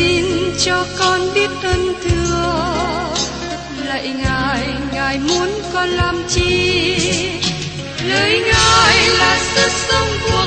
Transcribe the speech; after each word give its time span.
xin 0.00 0.24
cho 0.58 0.84
con 0.98 1.20
biết 1.34 1.50
ơn 1.62 1.94
thưa 2.04 3.14
lạy 3.86 4.14
ngài 4.24 4.66
ngài 4.92 5.18
muốn 5.18 5.48
con 5.72 5.88
làm 5.88 6.22
chi? 6.28 6.96
Lời 8.08 8.40
ngài 8.40 9.08
là 9.18 9.38
sức 9.54 9.70
sống 9.88 10.08
của 10.24 10.46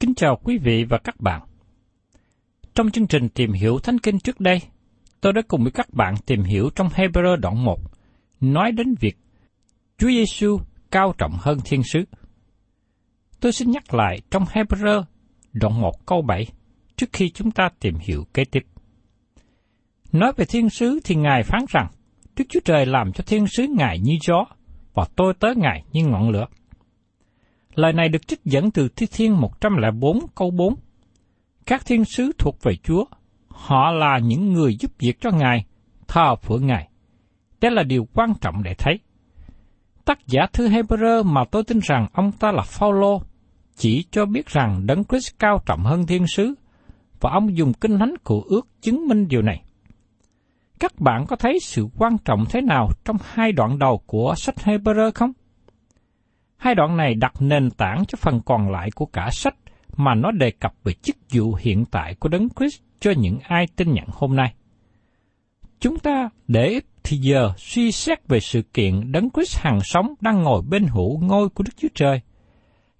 Kính 0.00 0.14
chào 0.14 0.38
quý 0.44 0.58
vị 0.58 0.84
và 0.84 0.98
các 0.98 1.20
bạn. 1.20 1.42
Trong 2.74 2.90
chương 2.90 3.06
trình 3.06 3.28
tìm 3.28 3.52
hiểu 3.52 3.78
Thánh 3.78 3.98
Kinh 3.98 4.18
trước 4.18 4.40
đây, 4.40 4.60
tôi 5.20 5.32
đã 5.32 5.42
cùng 5.48 5.62
với 5.62 5.72
các 5.72 5.94
bạn 5.94 6.14
tìm 6.26 6.42
hiểu 6.42 6.70
trong 6.74 6.88
Hebrew 6.88 7.36
đoạn 7.36 7.64
1, 7.64 7.80
nói 8.40 8.72
đến 8.72 8.94
việc 9.00 9.16
Chúa 9.98 10.08
Giêsu 10.08 10.58
cao 10.90 11.14
trọng 11.18 11.32
hơn 11.40 11.58
thiên 11.64 11.82
sứ. 11.82 12.04
Tôi 13.40 13.52
xin 13.52 13.70
nhắc 13.70 13.94
lại 13.94 14.20
trong 14.30 14.44
Hebrew 14.44 15.02
đoạn 15.52 15.80
1 15.80 16.06
câu 16.06 16.22
7 16.22 16.46
trước 16.96 17.06
khi 17.12 17.30
chúng 17.30 17.50
ta 17.50 17.68
tìm 17.80 17.94
hiểu 18.00 18.24
kế 18.34 18.44
tiếp. 18.44 18.62
Nói 20.12 20.32
về 20.36 20.44
thiên 20.44 20.70
sứ 20.70 21.00
thì 21.04 21.14
Ngài 21.14 21.42
phán 21.42 21.64
rằng, 21.68 21.86
Đức 22.36 22.44
Chúa 22.48 22.60
Trời 22.64 22.86
làm 22.86 23.12
cho 23.12 23.24
thiên 23.26 23.46
sứ 23.46 23.66
Ngài 23.78 23.98
như 23.98 24.18
gió, 24.26 24.44
và 24.94 25.04
tôi 25.16 25.34
tới 25.40 25.54
Ngài 25.56 25.84
như 25.92 26.06
ngọn 26.06 26.30
lửa. 26.30 26.46
Lời 27.78 27.92
này 27.92 28.08
được 28.08 28.28
trích 28.28 28.44
dẫn 28.44 28.70
từ 28.70 28.88
Thi 28.96 29.06
Thiên 29.12 29.40
104 29.40 30.18
câu 30.34 30.50
4. 30.50 30.74
Các 31.66 31.86
thiên 31.86 32.04
sứ 32.04 32.32
thuộc 32.38 32.62
về 32.62 32.72
Chúa, 32.82 33.04
họ 33.48 33.90
là 33.90 34.18
những 34.18 34.52
người 34.52 34.76
giúp 34.80 34.90
việc 34.98 35.20
cho 35.20 35.30
Ngài, 35.30 35.64
thờ 36.08 36.36
phượng 36.36 36.66
Ngài. 36.66 36.88
Đây 37.60 37.70
là 37.70 37.82
điều 37.82 38.08
quan 38.14 38.32
trọng 38.40 38.62
để 38.62 38.74
thấy. 38.78 38.98
Tác 40.04 40.18
giả 40.26 40.46
thư 40.52 40.68
Hebrew 40.68 41.24
mà 41.24 41.44
tôi 41.50 41.64
tin 41.64 41.78
rằng 41.82 42.06
ông 42.12 42.32
ta 42.32 42.52
là 42.52 42.62
Phaolô 42.62 43.22
chỉ 43.76 44.04
cho 44.10 44.26
biết 44.26 44.46
rằng 44.46 44.86
Đấng 44.86 45.04
Christ 45.04 45.38
cao 45.38 45.58
trọng 45.66 45.84
hơn 45.84 46.06
thiên 46.06 46.26
sứ, 46.26 46.54
và 47.20 47.30
ông 47.30 47.56
dùng 47.56 47.72
kinh 47.72 47.98
thánh 47.98 48.14
của 48.24 48.42
ước 48.48 48.66
chứng 48.80 49.08
minh 49.08 49.28
điều 49.28 49.42
này. 49.42 49.62
Các 50.80 51.00
bạn 51.00 51.26
có 51.28 51.36
thấy 51.36 51.58
sự 51.62 51.88
quan 51.98 52.16
trọng 52.24 52.44
thế 52.50 52.60
nào 52.60 52.88
trong 53.04 53.16
hai 53.22 53.52
đoạn 53.52 53.78
đầu 53.78 54.02
của 54.06 54.34
sách 54.36 54.56
Hebrew 54.64 55.10
không? 55.14 55.32
Hai 56.58 56.74
đoạn 56.74 56.96
này 56.96 57.14
đặt 57.14 57.32
nền 57.40 57.70
tảng 57.70 58.04
cho 58.08 58.18
phần 58.20 58.40
còn 58.46 58.70
lại 58.70 58.90
của 58.94 59.06
cả 59.06 59.28
sách 59.32 59.54
mà 59.96 60.14
nó 60.14 60.30
đề 60.30 60.50
cập 60.50 60.74
về 60.84 60.92
chức 60.92 61.16
vụ 61.32 61.54
hiện 61.60 61.84
tại 61.84 62.14
của 62.14 62.28
Đấng 62.28 62.48
Christ 62.48 62.82
cho 63.00 63.12
những 63.16 63.38
ai 63.42 63.66
tin 63.76 63.92
nhận 63.92 64.04
hôm 64.08 64.36
nay. 64.36 64.54
Chúng 65.80 65.98
ta 65.98 66.28
để 66.48 66.80
thì 67.04 67.16
giờ 67.16 67.52
suy 67.56 67.92
xét 67.92 68.28
về 68.28 68.40
sự 68.40 68.62
kiện 68.62 69.12
Đấng 69.12 69.30
Christ 69.30 69.58
hàng 69.58 69.78
sống 69.82 70.14
đang 70.20 70.42
ngồi 70.42 70.62
bên 70.62 70.86
hữu 70.86 71.18
ngôi 71.20 71.48
của 71.48 71.64
Đức 71.64 71.72
Chúa 71.76 71.88
Trời. 71.94 72.20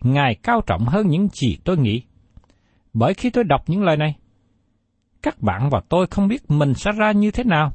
Ngài 0.00 0.34
cao 0.34 0.60
trọng 0.66 0.86
hơn 0.86 1.08
những 1.08 1.28
gì 1.32 1.56
tôi 1.64 1.76
nghĩ. 1.76 2.02
Bởi 2.92 3.14
khi 3.14 3.30
tôi 3.30 3.44
đọc 3.44 3.62
những 3.66 3.82
lời 3.82 3.96
này, 3.96 4.14
các 5.22 5.42
bạn 5.42 5.70
và 5.70 5.80
tôi 5.88 6.06
không 6.06 6.28
biết 6.28 6.50
mình 6.50 6.74
sẽ 6.74 6.90
ra 6.92 7.12
như 7.12 7.30
thế 7.30 7.44
nào, 7.44 7.72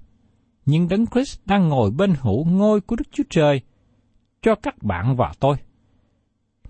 nhưng 0.66 0.88
Đấng 0.88 1.06
Christ 1.08 1.40
đang 1.46 1.70
ngồi 1.70 1.92
bên 1.92 2.14
hữu 2.22 2.46
ngôi 2.46 2.82
của 2.82 2.96
Đức 2.96 3.06
Chúa 3.12 3.24
Trời 3.30 3.62
cho 4.42 4.56
các 4.56 4.84
bạn 4.84 5.16
và 5.16 5.34
tôi. 5.40 5.56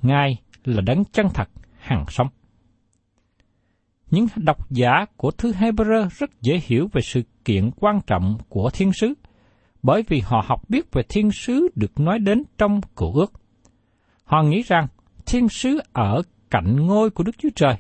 Ngài 0.04 0.38
là 0.64 0.82
đấng 0.82 1.06
chân 1.06 1.28
thật, 1.34 1.50
hằng 1.80 2.06
sống. 2.10 2.28
Những 4.12 4.28
độc 4.36 4.72
giả 4.72 5.06
của 5.18 5.32
thư 5.32 5.54
Hebrew 5.54 6.10
rất 6.10 6.42
dễ 6.42 6.60
hiểu 6.64 6.90
về 6.94 7.02
sự 7.02 7.22
kiện 7.46 7.72
quan 7.76 8.00
trọng 8.08 8.38
của 8.50 8.70
thiên 8.74 8.94
sứ, 8.94 9.14
bởi 9.84 10.04
vì 10.08 10.20
họ 10.20 10.44
học 10.48 10.70
biết 10.70 10.92
về 10.92 11.04
thiên 11.10 11.32
sứ 11.32 11.68
được 11.76 12.00
nói 12.00 12.20
đến 12.20 12.44
trong 12.58 12.82
cựu 12.96 13.14
ước. 13.14 13.34
Họ 14.24 14.44
nghĩ 14.44 14.62
rằng 14.62 14.88
thiên 15.26 15.50
sứ 15.50 15.80
ở 15.94 16.22
cạnh 16.50 16.76
ngôi 16.76 17.10
của 17.10 17.24
Đức 17.24 17.36
Chúa 17.38 17.50
Trời. 17.56 17.76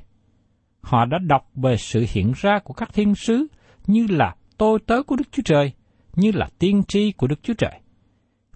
Họ 0.82 1.06
đã 1.06 1.18
đọc 1.18 1.50
về 1.56 1.78
sự 1.78 2.06
hiện 2.10 2.34
ra 2.36 2.60
của 2.64 2.74
các 2.74 2.94
thiên 2.94 3.16
sứ 3.16 3.48
như 3.88 4.08
là 4.10 4.36
tôi 4.58 4.80
tớ 4.88 5.04
của 5.04 5.16
Đức 5.16 5.32
Chúa 5.32 5.44
Trời, 5.46 5.72
như 6.16 6.32
là 6.32 6.50
tiên 6.60 6.82
tri 6.88 7.12
của 7.12 7.28
Đức 7.28 7.44
Chúa 7.44 7.54
Trời. 7.54 7.80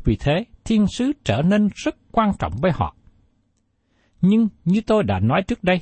Vì 0.03 0.15
thế, 0.19 0.45
thiên 0.63 0.85
sứ 0.87 1.11
trở 1.23 1.41
nên 1.41 1.69
rất 1.75 1.95
quan 2.11 2.31
trọng 2.39 2.53
với 2.61 2.71
họ. 2.71 2.96
Nhưng 4.21 4.47
như 4.65 4.81
tôi 4.81 5.03
đã 5.03 5.19
nói 5.19 5.41
trước 5.47 5.63
đây, 5.63 5.81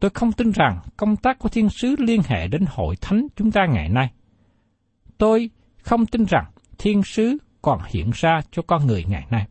tôi 0.00 0.10
không 0.14 0.32
tin 0.32 0.50
rằng 0.50 0.78
công 0.96 1.16
tác 1.16 1.38
của 1.38 1.48
thiên 1.48 1.68
sứ 1.68 1.96
liên 1.98 2.20
hệ 2.26 2.48
đến 2.48 2.64
hội 2.68 2.96
thánh 3.00 3.26
chúng 3.36 3.50
ta 3.50 3.66
ngày 3.66 3.88
nay. 3.88 4.12
Tôi 5.18 5.50
không 5.82 6.06
tin 6.06 6.24
rằng 6.24 6.44
thiên 6.78 7.02
sứ 7.02 7.36
còn 7.62 7.80
hiện 7.88 8.10
ra 8.14 8.40
cho 8.50 8.62
con 8.62 8.86
người 8.86 9.04
ngày 9.08 9.26
nay. 9.30 9.46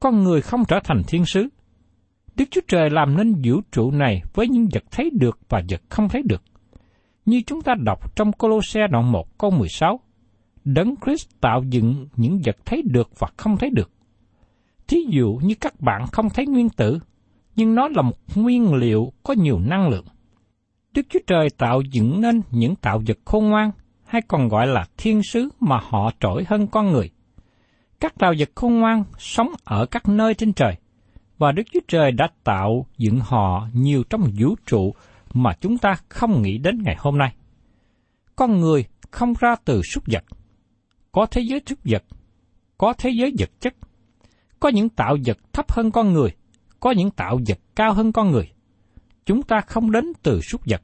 Con 0.00 0.24
người 0.24 0.40
không 0.40 0.64
trở 0.68 0.80
thành 0.84 1.02
thiên 1.06 1.26
sứ. 1.26 1.48
Đức 2.36 2.44
Chúa 2.50 2.60
Trời 2.68 2.90
làm 2.90 3.16
nên 3.16 3.34
vũ 3.44 3.60
trụ 3.72 3.90
này 3.90 4.22
với 4.34 4.48
những 4.48 4.68
vật 4.72 4.84
thấy 4.90 5.10
được 5.20 5.38
và 5.48 5.62
vật 5.68 5.82
không 5.88 6.08
thấy 6.08 6.22
được. 6.22 6.42
Như 7.26 7.42
chúng 7.46 7.62
ta 7.62 7.74
đọc 7.84 8.16
trong 8.16 8.32
Colosse 8.32 8.80
đoạn 8.90 9.12
1 9.12 9.38
câu 9.38 9.50
16, 9.50 10.00
Đấng 10.64 10.94
Christ 11.04 11.28
tạo 11.40 11.62
dựng 11.68 12.08
những 12.16 12.40
vật 12.44 12.56
thấy 12.64 12.82
được 12.82 13.10
và 13.18 13.28
không 13.36 13.56
thấy 13.56 13.70
được. 13.70 13.90
Thí 14.88 15.06
dụ 15.08 15.40
như 15.42 15.54
các 15.60 15.80
bạn 15.80 16.06
không 16.12 16.30
thấy 16.30 16.46
nguyên 16.46 16.68
tử, 16.68 16.98
nhưng 17.56 17.74
nó 17.74 17.88
là 17.88 18.02
một 18.02 18.16
nguyên 18.34 18.74
liệu 18.74 19.12
có 19.22 19.34
nhiều 19.34 19.58
năng 19.58 19.88
lượng. 19.88 20.04
Đức 20.94 21.06
Chúa 21.08 21.18
Trời 21.26 21.50
tạo 21.58 21.80
dựng 21.92 22.20
nên 22.20 22.42
những 22.50 22.76
tạo 22.76 23.02
vật 23.06 23.18
khôn 23.24 23.44
ngoan, 23.48 23.70
hay 24.06 24.22
còn 24.28 24.48
gọi 24.48 24.66
là 24.66 24.86
thiên 24.96 25.22
sứ 25.22 25.48
mà 25.60 25.80
họ 25.82 26.10
trỗi 26.20 26.44
hơn 26.48 26.66
con 26.66 26.92
người. 26.92 27.10
Các 28.00 28.14
tạo 28.18 28.34
vật 28.38 28.50
khôn 28.54 28.78
ngoan 28.78 29.04
sống 29.18 29.48
ở 29.64 29.86
các 29.86 30.08
nơi 30.08 30.34
trên 30.34 30.52
trời, 30.52 30.76
và 31.38 31.52
Đức 31.52 31.62
Chúa 31.72 31.80
Trời 31.88 32.12
đã 32.12 32.28
tạo 32.44 32.86
dựng 32.98 33.20
họ 33.20 33.68
nhiều 33.72 34.02
trong 34.10 34.30
vũ 34.38 34.54
trụ 34.66 34.94
mà 35.34 35.52
chúng 35.60 35.78
ta 35.78 35.94
không 36.08 36.42
nghĩ 36.42 36.58
đến 36.58 36.82
ngày 36.82 36.96
hôm 36.98 37.18
nay. 37.18 37.34
Con 38.36 38.60
người 38.60 38.84
không 39.10 39.34
ra 39.40 39.56
từ 39.64 39.82
súc 39.82 40.04
vật. 40.06 40.24
Có 41.12 41.26
thế 41.30 41.40
giới 41.40 41.62
súc 41.66 41.78
vật, 41.84 42.04
có 42.78 42.92
thế 42.98 43.10
giới 43.10 43.32
vật 43.38 43.50
chất. 43.60 43.74
Có 44.64 44.70
những 44.70 44.88
tạo 44.88 45.16
vật 45.26 45.38
thấp 45.52 45.72
hơn 45.72 45.90
con 45.90 46.12
người, 46.12 46.30
có 46.80 46.90
những 46.90 47.10
tạo 47.10 47.38
vật 47.48 47.58
cao 47.76 47.92
hơn 47.92 48.12
con 48.12 48.30
người. 48.30 48.52
Chúng 49.26 49.42
ta 49.42 49.60
không 49.60 49.90
đến 49.90 50.12
từ 50.22 50.40
súc 50.40 50.60
vật, 50.66 50.82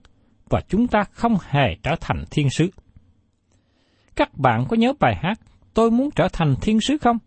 và 0.48 0.60
chúng 0.68 0.86
ta 0.86 1.04
không 1.12 1.36
hề 1.48 1.76
trở 1.82 1.96
thành 2.00 2.24
thiên 2.30 2.50
sứ. 2.50 2.70
Các 4.16 4.38
bạn 4.38 4.64
có 4.68 4.76
nhớ 4.76 4.92
bài 5.00 5.14
hát 5.22 5.40
Tôi 5.74 5.90
muốn 5.90 6.10
trở 6.16 6.28
thành 6.32 6.54
thiên 6.60 6.80
sứ 6.80 6.98
không? 6.98 7.18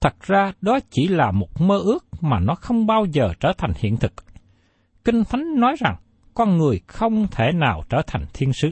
Thật 0.00 0.20
ra 0.20 0.52
đó 0.60 0.78
chỉ 0.90 1.08
là 1.08 1.30
một 1.30 1.60
mơ 1.60 1.78
ước 1.78 2.04
mà 2.20 2.40
nó 2.40 2.54
không 2.54 2.86
bao 2.86 3.06
giờ 3.12 3.32
trở 3.40 3.52
thành 3.58 3.72
hiện 3.76 3.96
thực. 3.96 4.12
Kinh 5.04 5.24
Thánh 5.24 5.60
nói 5.60 5.76
rằng 5.78 5.96
con 6.34 6.56
người 6.56 6.80
không 6.86 7.26
thể 7.30 7.52
nào 7.52 7.82
trở 7.88 8.02
thành 8.06 8.24
thiên 8.34 8.52
sứ. 8.52 8.70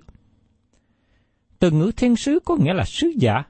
Từ 1.59 1.71
ngữ 1.71 1.91
thiên 1.97 2.17
sứ 2.17 2.39
có 2.45 2.57
nghĩa 2.61 2.75
là 2.75 2.85
sứ 2.85 3.13
giả 3.17 3.43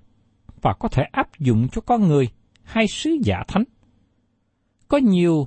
và 0.63 0.75
có 0.79 0.89
thể 0.89 1.03
áp 1.13 1.39
dụng 1.39 1.69
cho 1.69 1.81
con 1.81 2.09
người 2.09 2.29
hay 2.65 2.87
sứ 2.89 3.11
giả 3.23 3.43
thánh. 3.49 3.65
Có 4.89 4.99
nhiều 4.99 5.47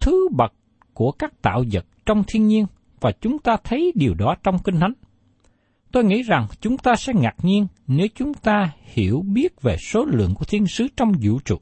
thứ 0.00 0.28
bậc 0.36 0.52
của 0.94 1.12
các 1.12 1.42
tạo 1.42 1.64
vật 1.72 1.86
trong 2.06 2.24
thiên 2.28 2.46
nhiên 2.46 2.66
và 3.00 3.12
chúng 3.20 3.38
ta 3.38 3.56
thấy 3.64 3.92
điều 3.94 4.14
đó 4.14 4.34
trong 4.42 4.58
Kinh 4.58 4.80
Thánh. 4.80 4.92
Tôi 5.92 6.04
nghĩ 6.04 6.22
rằng 6.22 6.46
chúng 6.60 6.78
ta 6.78 6.96
sẽ 6.96 7.12
ngạc 7.16 7.34
nhiên 7.42 7.66
nếu 7.86 8.06
chúng 8.14 8.34
ta 8.34 8.72
hiểu 8.82 9.22
biết 9.26 9.62
về 9.62 9.76
số 9.76 10.04
lượng 10.04 10.34
của 10.34 10.44
thiên 10.44 10.66
sứ 10.66 10.86
trong 10.96 11.12
vũ 11.22 11.38
trụ. 11.44 11.56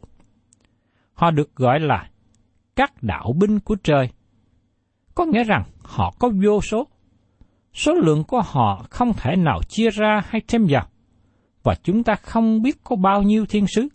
Họ 1.15 1.31
được 1.31 1.57
gọi 1.57 1.81
là 1.81 2.11
các 2.77 3.03
đạo 3.03 3.33
binh 3.39 3.61
của 3.61 3.75
trời. 3.75 4.09
Có 5.15 5.25
nghĩa 5.25 5.45
rằng 5.45 5.65
họ 5.83 6.15
có 6.19 6.31
vô 6.45 6.61
số. 6.61 6.89
Số 7.73 7.95
lượng 7.95 8.25
của 8.25 8.41
họ 8.41 8.87
không 8.91 9.13
thể 9.17 9.37
nào 9.37 9.61
chia 9.69 9.91
ra 9.91 10.23
hay 10.29 10.43
thêm 10.49 10.67
vào. 10.69 10.87
Và 11.63 11.75
chúng 11.83 12.05
ta 12.05 12.15
không 12.15 12.63
biết 12.63 12.85
có 12.85 12.97
bao 12.97 13.23
nhiêu 13.23 13.47
thiên 13.47 13.67
sứ. 13.67 13.89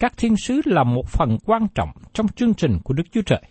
Các 0.00 0.12
thiên 0.16 0.36
sứ 0.36 0.60
là 0.64 0.84
một 0.84 1.08
phần 1.08 1.36
quan 1.44 1.66
trọng 1.74 1.88
trong 2.12 2.28
chương 2.28 2.54
trình 2.54 2.78
của 2.84 2.94
Đức 2.94 3.02
Chúa 3.12 3.22
Trời. 3.22 3.42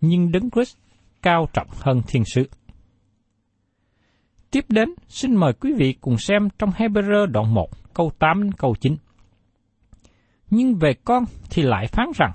Nhưng 0.00 0.32
Đấng 0.32 0.50
Christ 0.50 0.76
cao 1.22 1.48
trọng 1.52 1.68
hơn 1.80 2.02
thiên 2.08 2.24
sứ. 2.24 2.48
Tiếp 4.50 4.64
đến, 4.68 4.88
xin 5.08 5.34
mời 5.34 5.52
quý 5.52 5.72
vị 5.76 5.92
cùng 6.00 6.18
xem 6.18 6.48
trong 6.58 6.70
Hebrew 6.70 7.26
đoạn 7.26 7.54
1, 7.54 7.94
câu 7.94 8.12
8 8.18 8.42
đến 8.42 8.52
câu 8.52 8.74
9. 8.80 8.96
Nhưng 10.50 10.74
về 10.74 10.94
con 11.04 11.24
thì 11.50 11.62
lại 11.62 11.86
phán 11.86 12.06
rằng, 12.14 12.32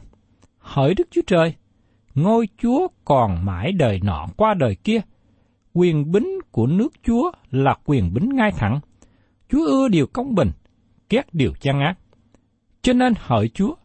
hỡi 0.58 0.94
Đức 0.94 1.08
Chúa 1.12 1.22
Trời, 1.28 1.56
ngôi 2.16 2.48
Chúa 2.58 2.88
còn 3.06 3.46
mãi 3.46 3.72
đời 3.72 4.00
nọ 4.04 4.28
qua 4.38 4.54
đời 4.54 4.76
kia, 4.76 5.02
quyền 5.74 6.12
bính 6.12 6.28
của 6.52 6.68
nước 6.68 6.94
Chúa 7.04 7.32
là 7.52 7.76
quyền 7.86 8.14
bính 8.14 8.30
ngay 8.36 8.52
thẳng. 8.52 8.80
Chúa 9.50 9.66
ưa 9.66 9.88
điều 9.88 10.08
công 10.08 10.36
bình, 10.36 10.52
ghét 11.10 11.24
điều 11.34 11.54
gian 11.62 11.80
ác. 11.80 11.98
Cho 12.82 12.94
nên 12.94 13.14
hỡi 13.18 13.50
Chúa, 13.50 13.76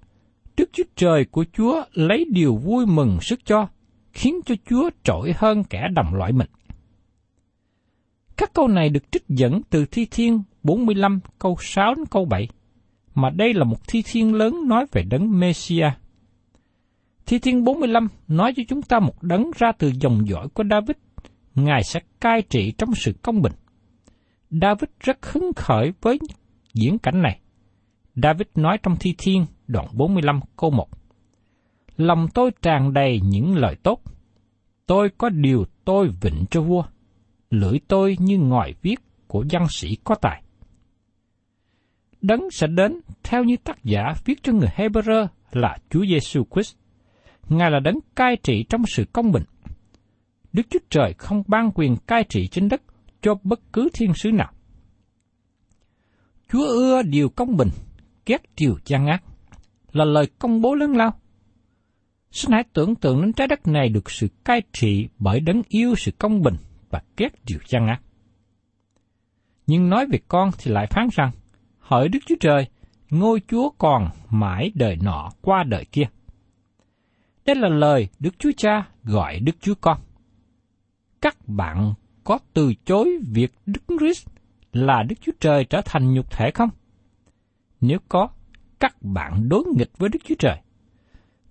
Đức 0.56 0.70
Chúa 0.72 0.84
Trời 0.96 1.24
của 1.24 1.44
Chúa 1.52 1.84
lấy 1.92 2.24
điều 2.32 2.56
vui 2.56 2.86
mừng 2.86 3.18
sức 3.20 3.40
cho, 3.44 3.68
khiến 4.12 4.40
cho 4.46 4.54
Chúa 4.70 4.90
trội 5.04 5.32
hơn 5.36 5.64
kẻ 5.64 5.88
đồng 5.94 6.14
loại 6.14 6.32
mình. 6.32 6.48
Các 8.36 8.52
câu 8.52 8.68
này 8.68 8.88
được 8.88 9.12
trích 9.12 9.24
dẫn 9.28 9.60
từ 9.70 9.84
Thi 9.86 10.06
Thiên 10.10 10.42
45 10.62 11.20
câu 11.38 11.56
6 11.60 11.94
đến 11.94 12.04
câu 12.10 12.24
7, 12.24 12.48
mà 13.14 13.30
đây 13.30 13.54
là 13.54 13.64
một 13.64 13.88
thi 13.88 14.02
thiên 14.06 14.34
lớn 14.34 14.68
nói 14.68 14.86
về 14.92 15.02
đấng 15.02 15.40
Messiah 15.40 15.92
Thi 17.26 17.38
thiên 17.38 17.64
45 17.64 18.08
nói 18.28 18.52
cho 18.56 18.62
chúng 18.68 18.82
ta 18.82 19.00
một 19.00 19.22
đấng 19.22 19.50
ra 19.58 19.72
từ 19.72 19.92
dòng 20.00 20.28
dõi 20.28 20.48
của 20.48 20.64
David, 20.70 20.96
Ngài 21.54 21.82
sẽ 21.84 22.00
cai 22.20 22.42
trị 22.42 22.72
trong 22.78 22.94
sự 22.94 23.12
công 23.22 23.42
bình. 23.42 23.52
David 24.50 24.88
rất 25.00 25.32
hứng 25.32 25.52
khởi 25.56 25.92
với 26.00 26.18
diễn 26.74 26.98
cảnh 26.98 27.22
này. 27.22 27.40
David 28.16 28.46
nói 28.54 28.78
trong 28.82 28.96
Thi 29.00 29.14
Thiên 29.18 29.46
đoạn 29.66 29.86
45 29.92 30.40
câu 30.56 30.70
1. 30.70 30.88
Lòng 31.96 32.26
tôi 32.34 32.50
tràn 32.62 32.92
đầy 32.92 33.20
những 33.24 33.56
lời 33.56 33.76
tốt. 33.82 34.00
Tôi 34.86 35.08
có 35.18 35.28
điều 35.28 35.64
tôi 35.84 36.08
vịnh 36.20 36.44
cho 36.50 36.60
vua 36.62 36.82
lưỡi 37.50 37.78
tôi 37.88 38.16
như 38.20 38.38
ngòi 38.38 38.74
viết 38.82 38.96
của 39.26 39.44
văn 39.50 39.66
sĩ 39.70 39.96
có 40.04 40.14
tài. 40.14 40.42
Đấng 42.20 42.50
sẽ 42.50 42.66
đến 42.66 43.00
theo 43.22 43.44
như 43.44 43.56
tác 43.64 43.84
giả 43.84 44.14
viết 44.24 44.42
cho 44.42 44.52
người 44.52 44.68
Hebrew 44.76 45.26
là 45.52 45.78
Chúa 45.90 46.04
Giêsu 46.06 46.44
Christ. 46.54 46.76
Ngài 47.48 47.70
là 47.70 47.80
đấng 47.80 47.98
cai 48.16 48.36
trị 48.42 48.64
trong 48.68 48.82
sự 48.86 49.04
công 49.12 49.32
bình. 49.32 49.42
Đức 50.52 50.62
Chúa 50.70 50.78
Trời 50.90 51.14
không 51.18 51.42
ban 51.46 51.70
quyền 51.74 51.96
cai 51.96 52.24
trị 52.28 52.46
trên 52.46 52.68
đất 52.68 52.82
cho 53.22 53.34
bất 53.42 53.60
cứ 53.72 53.88
thiên 53.94 54.14
sứ 54.14 54.30
nào. 54.32 54.52
Chúa 56.52 56.66
ưa 56.66 57.02
điều 57.02 57.28
công 57.28 57.56
bình, 57.56 57.68
ghét 58.26 58.42
điều 58.56 58.78
gian 58.84 59.06
ác, 59.06 59.22
là 59.92 60.04
lời 60.04 60.28
công 60.38 60.60
bố 60.60 60.74
lớn 60.74 60.96
lao. 60.96 61.20
Xin 62.30 62.52
hãy 62.52 62.64
tưởng 62.72 62.94
tượng 62.94 63.22
đến 63.22 63.32
trái 63.32 63.46
đất 63.46 63.66
này 63.66 63.88
được 63.88 64.10
sự 64.10 64.28
cai 64.44 64.62
trị 64.72 65.08
bởi 65.18 65.40
đấng 65.40 65.62
yêu 65.68 65.94
sự 65.96 66.10
công 66.18 66.42
bình 66.42 66.56
và 66.90 67.02
ghét 67.16 67.28
điều 67.44 67.58
gian 67.68 67.86
ác. 67.86 68.00
Nhưng 69.66 69.90
nói 69.90 70.06
về 70.06 70.18
con 70.28 70.50
thì 70.58 70.70
lại 70.70 70.86
phán 70.86 71.08
rằng, 71.12 71.30
hỡi 71.78 72.08
Đức 72.08 72.18
Chúa 72.26 72.34
Trời, 72.40 72.66
ngôi 73.10 73.40
Chúa 73.48 73.70
còn 73.70 74.10
mãi 74.30 74.72
đời 74.74 74.96
nọ 75.02 75.30
qua 75.40 75.62
đời 75.62 75.84
kia. 75.84 76.06
Đây 77.44 77.56
là 77.56 77.68
lời 77.68 78.08
Đức 78.18 78.38
Chúa 78.38 78.50
Cha 78.56 78.88
gọi 79.04 79.40
Đức 79.40 79.56
Chúa 79.60 79.74
Con. 79.80 79.98
Các 81.20 81.36
bạn 81.46 81.94
có 82.24 82.38
từ 82.52 82.74
chối 82.84 83.18
việc 83.32 83.52
Đức 83.66 83.82
Christ 83.98 84.26
là 84.72 85.02
Đức 85.02 85.16
Chúa 85.20 85.32
Trời 85.40 85.64
trở 85.64 85.80
thành 85.84 86.14
nhục 86.14 86.30
thể 86.30 86.50
không? 86.50 86.70
Nếu 87.80 87.98
có, 88.08 88.28
các 88.80 89.02
bạn 89.02 89.48
đối 89.48 89.64
nghịch 89.76 89.98
với 89.98 90.08
Đức 90.08 90.18
Chúa 90.24 90.34
Trời. 90.38 90.56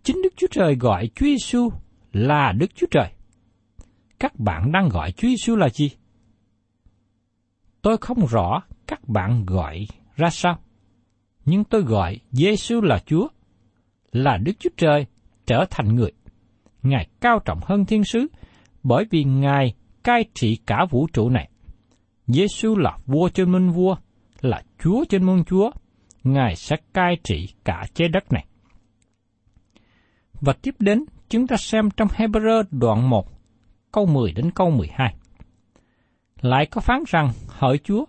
Chính 0.03 0.21
Đức 0.21 0.33
Chúa 0.35 0.47
Trời 0.51 0.75
gọi 0.75 1.09
Chúa 1.15 1.25
Giêsu 1.25 1.69
là 2.13 2.51
Đức 2.51 2.75
Chúa 2.75 2.87
Trời 2.91 3.11
các 4.19 4.39
bạn 4.39 4.71
đang 4.71 4.89
gọi 4.89 5.11
Chúa 5.11 5.27
Giêsu 5.27 5.55
là 5.55 5.69
gì? 5.69 5.91
Tôi 7.81 7.97
không 7.97 8.25
rõ 8.25 8.61
các 8.87 9.07
bạn 9.07 9.45
gọi 9.45 9.87
ra 10.15 10.29
sao, 10.29 10.59
nhưng 11.45 11.63
tôi 11.63 11.81
gọi 11.81 12.19
Giêsu 12.31 12.81
là 12.81 12.99
Chúa, 13.05 13.27
là 14.11 14.37
Đức 14.37 14.51
Chúa 14.59 14.69
Trời 14.77 15.05
trở 15.45 15.65
thành 15.69 15.95
người. 15.95 16.11
Ngài 16.83 17.07
cao 17.21 17.39
trọng 17.45 17.59
hơn 17.63 17.85
thiên 17.85 18.03
sứ 18.03 18.27
bởi 18.83 19.05
vì 19.11 19.23
Ngài 19.23 19.73
cai 20.03 20.25
trị 20.33 20.57
cả 20.65 20.85
vũ 20.89 21.07
trụ 21.13 21.29
này. 21.29 21.49
Giêsu 22.27 22.75
là 22.75 22.97
vua 23.05 23.29
trên 23.29 23.51
muôn 23.51 23.69
vua, 23.69 23.95
là 24.41 24.63
Chúa 24.83 25.05
trên 25.09 25.23
muôn 25.23 25.43
Chúa. 25.43 25.71
Ngài 26.25 26.55
sẽ 26.55 26.75
cai 26.93 27.17
trị 27.23 27.49
cả 27.63 27.85
trái 27.93 28.07
đất 28.07 28.33
này. 28.33 28.45
Và 30.41 30.53
tiếp 30.53 30.75
đến, 30.79 31.05
chúng 31.29 31.47
ta 31.47 31.57
xem 31.57 31.89
trong 31.97 32.07
Hebrew 32.07 32.63
đoạn 32.71 33.09
1 33.09 33.27
câu 33.91 34.05
10 34.05 34.31
đến 34.31 34.51
câu 34.51 34.69
12. 34.71 35.15
Lại 36.41 36.65
có 36.65 36.81
phán 36.81 37.03
rằng, 37.07 37.31
hỡi 37.47 37.77
Chúa, 37.77 38.05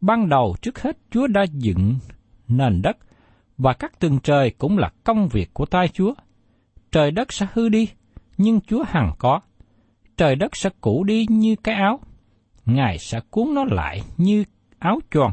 ban 0.00 0.28
đầu 0.28 0.56
trước 0.62 0.82
hết 0.82 0.98
Chúa 1.10 1.26
đã 1.26 1.42
dựng 1.52 1.98
nền 2.48 2.82
đất, 2.82 2.96
và 3.58 3.72
các 3.72 4.00
tầng 4.00 4.18
trời 4.22 4.50
cũng 4.58 4.78
là 4.78 4.90
công 5.04 5.28
việc 5.28 5.54
của 5.54 5.66
tay 5.66 5.88
Chúa. 5.88 6.14
Trời 6.92 7.10
đất 7.10 7.32
sẽ 7.32 7.46
hư 7.52 7.68
đi, 7.68 7.88
nhưng 8.38 8.60
Chúa 8.60 8.84
hằng 8.86 9.12
có. 9.18 9.40
Trời 10.16 10.36
đất 10.36 10.56
sẽ 10.56 10.70
cũ 10.80 11.04
đi 11.04 11.26
như 11.28 11.56
cái 11.56 11.74
áo, 11.74 12.00
Ngài 12.66 12.98
sẽ 12.98 13.20
cuốn 13.30 13.54
nó 13.54 13.64
lại 13.64 14.02
như 14.16 14.44
áo 14.78 14.98
choàng. 15.10 15.32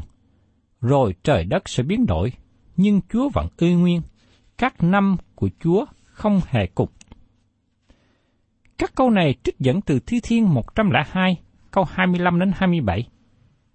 Rồi 0.80 1.14
trời 1.22 1.44
đất 1.44 1.68
sẽ 1.68 1.82
biến 1.82 2.06
đổi, 2.06 2.32
nhưng 2.76 3.00
Chúa 3.08 3.28
vẫn 3.28 3.46
y 3.58 3.74
nguyên. 3.74 4.02
Các 4.58 4.82
năm 4.82 5.16
của 5.34 5.48
Chúa 5.60 5.84
không 6.04 6.40
hề 6.46 6.66
cục. 6.66 6.92
Các 8.78 8.94
câu 8.94 9.10
này 9.10 9.34
trích 9.44 9.58
dẫn 9.58 9.80
từ 9.80 10.00
Thi 10.06 10.20
Thiên 10.22 10.54
102, 10.54 11.36
câu 11.70 11.84
25 11.84 12.38
đến 12.38 12.52
27. 12.54 13.08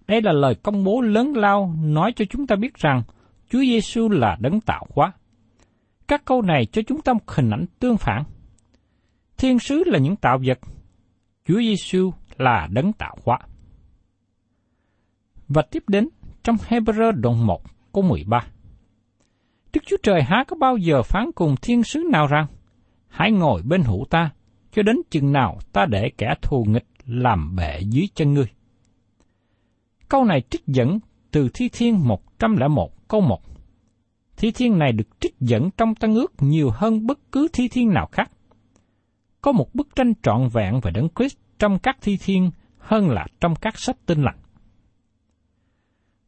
Đây 0.07 0.21
là 0.21 0.31
lời 0.31 0.55
công 0.55 0.83
bố 0.83 1.01
lớn 1.01 1.33
lao 1.35 1.75
nói 1.83 2.13
cho 2.15 2.25
chúng 2.29 2.47
ta 2.47 2.55
biết 2.55 2.73
rằng 2.73 3.03
Chúa 3.49 3.59
Giêsu 3.59 4.09
là 4.09 4.37
đấng 4.39 4.61
tạo 4.61 4.85
hóa. 4.89 5.11
Các 6.07 6.25
câu 6.25 6.41
này 6.41 6.65
cho 6.65 6.81
chúng 6.87 7.01
ta 7.01 7.13
một 7.13 7.31
hình 7.31 7.49
ảnh 7.49 7.65
tương 7.79 7.97
phản. 7.97 8.23
Thiên 9.37 9.59
sứ 9.59 9.83
là 9.85 9.99
những 9.99 10.15
tạo 10.15 10.37
vật, 10.45 10.59
Chúa 11.45 11.59
Giêsu 11.59 12.11
là 12.37 12.67
đấng 12.71 12.93
tạo 12.93 13.17
hóa. 13.25 13.39
Và 15.47 15.61
tiếp 15.61 15.83
đến 15.87 16.07
trong 16.45 16.55
Hebrew 16.69 17.11
đoạn 17.11 17.45
1 17.45 17.61
câu 17.93 18.03
13. 18.03 18.45
Đức 19.73 19.81
Chúa 19.85 19.97
Trời 20.03 20.23
há 20.23 20.43
có 20.47 20.55
bao 20.59 20.77
giờ 20.77 21.03
phán 21.03 21.31
cùng 21.35 21.55
thiên 21.61 21.83
sứ 21.83 22.03
nào 22.11 22.27
rằng, 22.27 22.47
hãy 23.07 23.31
ngồi 23.31 23.61
bên 23.61 23.81
hữu 23.81 24.05
ta, 24.09 24.29
cho 24.71 24.83
đến 24.83 24.97
chừng 25.09 25.31
nào 25.31 25.59
ta 25.71 25.85
để 25.85 26.11
kẻ 26.17 26.33
thù 26.41 26.65
nghịch 26.67 26.87
làm 27.05 27.55
bệ 27.55 27.79
dưới 27.79 28.07
chân 28.15 28.33
ngươi. 28.33 28.47
Câu 30.09 30.25
này 30.25 30.41
trích 30.49 30.67
dẫn 30.67 30.99
từ 31.31 31.49
Thi 31.53 31.69
Thiên 31.69 32.07
101 32.07 33.07
câu 33.07 33.21
1. 33.21 33.41
Thi 34.37 34.51
Thiên 34.51 34.79
này 34.79 34.91
được 34.91 35.19
trích 35.19 35.35
dẫn 35.39 35.69
trong 35.77 35.95
Tân 35.95 36.13
ước 36.13 36.33
nhiều 36.39 36.69
hơn 36.73 37.07
bất 37.07 37.19
cứ 37.31 37.47
Thi 37.53 37.67
Thiên 37.67 37.89
nào 37.89 38.09
khác. 38.11 38.31
Có 39.41 39.51
một 39.51 39.75
bức 39.75 39.95
tranh 39.95 40.13
trọn 40.23 40.47
vẹn 40.53 40.79
về 40.83 40.91
Đấng 40.91 41.07
Christ 41.15 41.37
trong 41.59 41.79
các 41.79 41.97
thi 42.01 42.17
thiên 42.17 42.51
hơn 42.77 43.09
là 43.09 43.27
trong 43.39 43.55
các 43.55 43.79
sách 43.79 43.97
tinh 44.05 44.23
lành. 44.23 44.37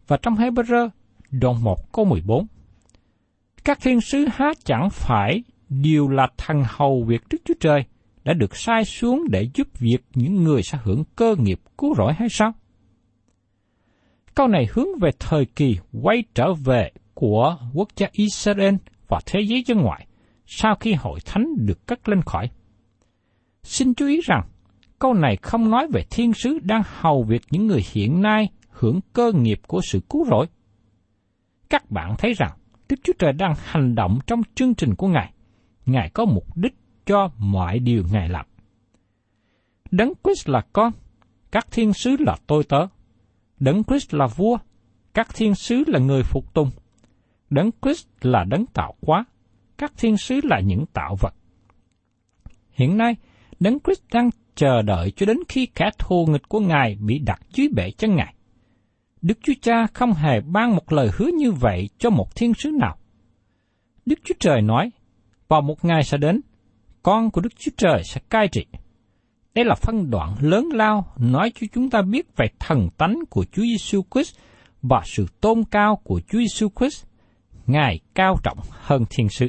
Và 0.07 0.17
trong 0.17 0.35
Hebrew 0.35 0.89
đoạn 1.31 1.63
1 1.63 1.91
câu 1.91 2.05
14, 2.05 2.47
các 3.63 3.77
thiên 3.81 4.01
sứ 4.01 4.25
há 4.33 4.53
chẳng 4.65 4.89
phải 4.89 5.43
đều 5.69 6.07
là 6.07 6.27
thần 6.37 6.63
hầu 6.67 7.03
việc 7.07 7.21
Đức 7.29 7.37
Chúa 7.45 7.53
Trời 7.59 7.83
đã 8.23 8.33
được 8.33 8.55
sai 8.55 8.85
xuống 8.85 9.23
để 9.29 9.47
giúp 9.53 9.67
việc 9.79 10.03
những 10.15 10.43
người 10.43 10.63
sẽ 10.63 10.77
hưởng 10.83 11.03
cơ 11.15 11.35
nghiệp 11.39 11.59
cứu 11.77 11.95
rỗi 11.95 12.13
hay 12.13 12.29
sao? 12.29 12.53
Câu 14.35 14.47
này 14.47 14.67
hướng 14.73 14.87
về 15.01 15.09
thời 15.19 15.45
kỳ 15.45 15.77
quay 16.01 16.23
trở 16.35 16.53
về 16.53 16.91
của 17.13 17.57
quốc 17.73 17.89
gia 17.95 18.07
Israel 18.11 18.75
và 19.07 19.19
thế 19.25 19.39
giới 19.47 19.63
dân 19.67 19.81
ngoại 19.81 20.07
sau 20.45 20.75
khi 20.79 20.93
hội 20.93 21.19
thánh 21.25 21.45
được 21.57 21.87
cất 21.87 22.09
lên 22.09 22.21
khỏi. 22.21 22.49
Xin 23.63 23.93
chú 23.93 24.07
ý 24.07 24.21
rằng, 24.23 24.41
câu 24.99 25.13
này 25.13 25.37
không 25.41 25.69
nói 25.69 25.87
về 25.93 26.03
thiên 26.09 26.33
sứ 26.33 26.59
đang 26.63 26.81
hầu 26.85 27.23
việc 27.23 27.41
những 27.51 27.67
người 27.67 27.81
hiện 27.93 28.21
nay 28.21 28.49
hưởng 28.79 28.99
cơ 29.13 29.31
nghiệp 29.35 29.59
của 29.67 29.81
sự 29.83 29.99
cứu 30.09 30.25
rỗi. 30.25 30.47
Các 31.69 31.91
bạn 31.91 32.15
thấy 32.17 32.33
rằng, 32.33 32.51
Đức 32.89 32.95
Chúa 33.03 33.13
Trời 33.19 33.33
đang 33.33 33.53
hành 33.57 33.95
động 33.95 34.19
trong 34.27 34.41
chương 34.55 34.75
trình 34.75 34.95
của 34.95 35.07
Ngài. 35.07 35.33
Ngài 35.85 36.09
có 36.09 36.25
mục 36.25 36.57
đích 36.57 36.75
cho 37.05 37.29
mọi 37.37 37.79
điều 37.79 38.03
Ngài 38.11 38.29
làm. 38.29 38.45
Đấng 39.91 40.13
Christ 40.23 40.49
là 40.49 40.61
con, 40.73 40.91
các 41.51 41.67
thiên 41.71 41.93
sứ 41.93 42.15
là 42.19 42.37
tôi 42.47 42.63
tớ. 42.63 42.87
Đấng 43.59 43.83
Christ 43.83 44.13
là 44.13 44.27
vua, 44.27 44.57
các 45.13 45.27
thiên 45.35 45.55
sứ 45.55 45.83
là 45.87 45.99
người 45.99 46.23
phục 46.23 46.53
tùng. 46.53 46.69
Đấng 47.49 47.69
Christ 47.81 48.07
là 48.21 48.43
đấng 48.43 48.65
tạo 48.65 48.93
hóa, 49.01 49.25
các 49.77 49.93
thiên 49.97 50.17
sứ 50.17 50.39
là 50.43 50.59
những 50.59 50.85
tạo 50.93 51.15
vật. 51.19 51.33
Hiện 52.71 52.97
nay, 52.97 53.15
Đấng 53.59 53.79
Christ 53.79 54.01
đang 54.13 54.29
chờ 54.55 54.81
đợi 54.81 55.11
cho 55.11 55.25
đến 55.25 55.37
khi 55.49 55.65
kẻ 55.65 55.89
thù 55.99 56.25
nghịch 56.25 56.49
của 56.49 56.59
Ngài 56.59 56.95
bị 56.95 57.19
đặt 57.19 57.41
dưới 57.53 57.67
bệ 57.75 57.91
chân 57.91 58.15
Ngài. 58.15 58.33
Đức 59.21 59.37
Chúa 59.43 59.53
Cha 59.61 59.87
không 59.93 60.13
hề 60.13 60.41
ban 60.41 60.75
một 60.75 60.93
lời 60.93 61.09
hứa 61.17 61.29
như 61.37 61.51
vậy 61.51 61.89
cho 61.97 62.09
một 62.09 62.35
thiên 62.35 62.53
sứ 62.53 62.69
nào. 62.69 62.97
Đức 64.05 64.19
Chúa 64.23 64.35
Trời 64.39 64.61
nói, 64.61 64.91
vào 65.47 65.61
một 65.61 65.85
ngày 65.85 66.03
sẽ 66.03 66.17
đến, 66.17 66.41
con 67.03 67.31
của 67.31 67.41
Đức 67.41 67.49
Chúa 67.59 67.71
Trời 67.77 68.01
sẽ 68.03 68.21
cai 68.29 68.47
trị. 68.47 68.65
Đây 69.53 69.65
là 69.65 69.75
phân 69.75 70.09
đoạn 70.09 70.35
lớn 70.41 70.69
lao 70.73 71.13
nói 71.17 71.51
cho 71.55 71.67
chúng 71.73 71.89
ta 71.89 72.01
biết 72.01 72.35
về 72.35 72.45
thần 72.59 72.89
tánh 72.97 73.19
của 73.29 73.45
Chúa 73.51 73.63
Giêsu 73.63 74.01
Christ 74.11 74.35
và 74.81 75.01
sự 75.05 75.25
tôn 75.41 75.63
cao 75.71 75.95
của 76.03 76.21
Chúa 76.27 76.39
Giêsu 76.39 76.69
Christ. 76.79 77.05
Ngài 77.67 77.99
cao 78.13 78.35
trọng 78.43 78.57
hơn 78.71 79.03
thiên 79.09 79.29
sứ. 79.29 79.47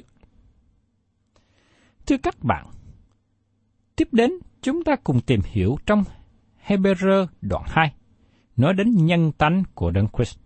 Thưa 2.07 2.17
các 2.23 2.37
bạn, 2.43 2.67
tiếp 3.97 4.09
đến 4.13 4.31
chúng 4.63 4.85
ta 4.85 4.97
cùng 5.05 5.21
tìm 5.21 5.41
hiểu 5.45 5.77
trong 5.87 6.05
Hebrew 6.67 7.27
đoạn 7.41 7.63
2, 7.67 7.93
nói 8.59 8.75
đến 8.75 9.07
nhân 9.07 9.33
tánh 9.33 9.63
của 9.75 9.91
Đấng 9.91 10.09
Christ. 10.17 10.39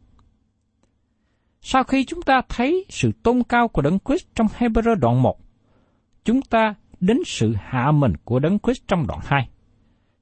Sau 1.60 1.84
khi 1.84 2.04
chúng 2.04 2.22
ta 2.22 2.42
thấy 2.48 2.86
sự 2.88 3.12
tôn 3.22 3.42
cao 3.42 3.68
của 3.68 3.82
Đấng 3.82 3.98
Christ 3.98 4.26
trong 4.34 4.46
Hebrew 4.58 4.94
đoạn 4.94 5.22
1, 5.22 5.38
chúng 6.24 6.42
ta 6.42 6.74
đến 7.00 7.18
sự 7.26 7.54
hạ 7.58 7.90
mình 7.90 8.12
của 8.24 8.38
Đấng 8.38 8.58
Christ 8.58 8.82
trong 8.88 9.06
đoạn 9.06 9.20
2. 9.22 9.48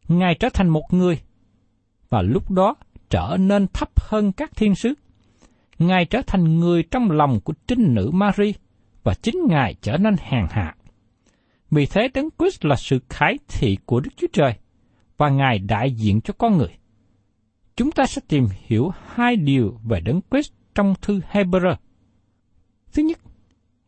Ngài 0.09 0.35
trở 0.35 0.49
thành 0.49 0.69
một 0.69 0.83
người, 0.91 1.21
và 2.09 2.23
lúc 2.23 2.51
đó 2.51 2.75
trở 3.11 3.37
nên 3.41 3.67
thấp 3.67 4.01
hơn 4.01 4.33
các 4.33 4.51
thiên 4.57 4.75
sứ. 4.75 4.95
Ngài 5.79 6.05
trở 6.05 6.23
thành 6.27 6.59
người 6.59 6.83
trong 6.83 7.11
lòng 7.11 7.41
của 7.41 7.55
trinh 7.67 7.95
nữ 7.95 8.11
Mary, 8.13 8.55
và 9.03 9.15
chính 9.15 9.37
Ngài 9.49 9.75
trở 9.83 9.97
nên 9.97 10.17
hèn 10.21 10.47
hạ. 10.51 10.75
Vì 11.71 11.87
thế 11.87 12.09
Đấng 12.15 12.29
Christ 12.39 12.65
là 12.65 12.77
sự 12.77 12.99
khải 13.09 13.39
thị 13.49 13.79
của 13.87 14.01
Đức 14.01 14.11
Chúa 14.17 14.27
Trời, 14.33 14.55
và 15.17 15.29
Ngài 15.29 15.59
đại 15.59 15.93
diện 15.93 16.21
cho 16.21 16.35
con 16.39 16.59
người. 16.59 16.80
Chúng 17.81 17.91
ta 17.91 18.07
sẽ 18.07 18.23
tìm 18.29 18.47
hiểu 18.67 18.93
hai 19.07 19.37
điều 19.37 19.79
về 19.85 20.01
Đấng 20.01 20.21
Christ 20.31 20.53
trong 20.75 20.95
thư 21.03 21.21
Hebrew. 21.31 21.77
Thứ 22.93 23.03
nhất, 23.03 23.19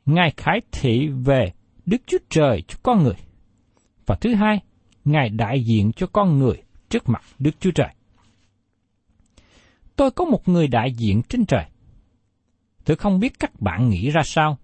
Ngài 0.07 0.31
khải 0.37 0.61
thị 0.73 1.09
về 1.09 1.53
Đức 1.87 1.97
Chúa 2.07 2.19
Trời 2.31 2.63
cho 2.69 2.77
con 2.83 3.03
người. 3.03 3.15
Và 4.07 4.15
thứ 4.21 4.35
hai, 4.35 4.61
Ngài 5.05 5.29
đại 5.29 5.65
diện 5.65 5.93
cho 5.93 6.07
con 6.07 6.39
người 6.39 6.63
trước 6.91 7.09
mặt 7.09 7.23
Đức 7.39 7.51
Chúa 7.61 7.71
Trời. 7.71 7.89
Tôi 9.97 10.11
có 10.11 10.25
một 10.25 10.49
người 10.49 10.69
đại 10.69 10.93
diện 10.93 11.23
trên 11.29 11.47
trời. 11.47 11.65
Tôi 12.85 12.97
không 12.97 13.21
biết 13.21 13.39
các 13.39 13.61
bạn 13.61 13.89
nghĩ 13.89 14.11
ra 14.11 14.23
sao, 14.25 14.59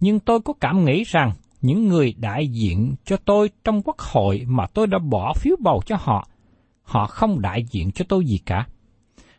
nhưng 0.00 0.20
tôi 0.20 0.40
có 0.40 0.52
cảm 0.60 0.84
nghĩ 0.84 1.04
rằng 1.04 1.32
những 1.60 1.88
người 1.88 2.14
đại 2.18 2.48
diện 2.48 2.94
cho 3.04 3.16
tôi 3.16 3.50
trong 3.64 3.82
quốc 3.82 3.98
hội 3.98 4.44
mà 4.46 4.66
tôi 4.66 4.86
đã 4.86 4.98
bỏ 4.98 5.32
phiếu 5.36 5.56
bầu 5.60 5.82
cho 5.86 5.96
họ, 6.00 6.28
họ 6.82 7.06
không 7.06 7.40
đại 7.40 7.64
diện 7.70 7.90
cho 7.92 8.04
tôi 8.08 8.26
gì 8.26 8.38
cả. 8.46 8.66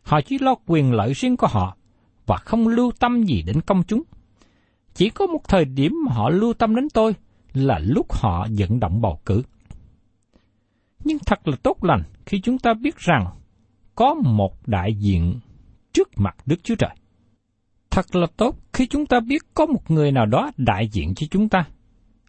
Họ 0.06 0.22
chỉ 0.22 0.38
lo 0.40 0.56
quyền 0.66 0.94
lợi 0.94 1.14
riêng 1.14 1.38
của 1.38 1.48
họ 1.48 1.78
và 2.26 2.38
không 2.38 2.68
lưu 2.68 2.92
tâm 3.00 3.24
gì 3.24 3.42
đến 3.42 3.62
công 3.62 3.84
chúng. 3.84 4.04
Chỉ 4.94 5.10
có 5.10 5.28
một 5.28 5.42
thời 5.48 5.66
điểm 5.66 5.94
mà 6.06 6.14
họ 6.14 6.30
lưu 6.30 6.54
tâm 6.54 6.76
đến 6.76 6.88
tôi 6.94 7.16
là 7.54 7.80
lúc 7.80 8.14
họ 8.14 8.48
vận 8.58 8.80
động 8.80 9.02
bầu 9.02 9.20
cử. 9.26 9.42
Nhưng 11.04 11.18
thật 11.26 11.48
là 11.48 11.58
tốt 11.64 11.84
lành 11.84 12.04
khi 12.26 12.42
chúng 12.42 12.58
ta 12.58 12.74
biết 12.74 12.98
rằng 12.98 13.26
có 13.96 14.14
một 14.14 14.68
đại 14.68 14.94
diện 14.94 15.40
trước 15.94 16.10
mặt 16.16 16.36
Đức 16.46 16.64
Chúa 16.64 16.76
Trời. 16.76 16.96
Thật 17.90 18.16
là 18.16 18.28
tốt 18.38 18.56
khi 18.74 18.88
chúng 18.88 19.06
ta 19.06 19.20
biết 19.20 19.42
có 19.54 19.66
một 19.66 19.92
người 19.92 20.12
nào 20.12 20.26
đó 20.26 20.52
đại 20.58 20.88
diện 20.88 21.16
cho 21.16 21.28
chúng 21.32 21.50
ta. 21.50 21.66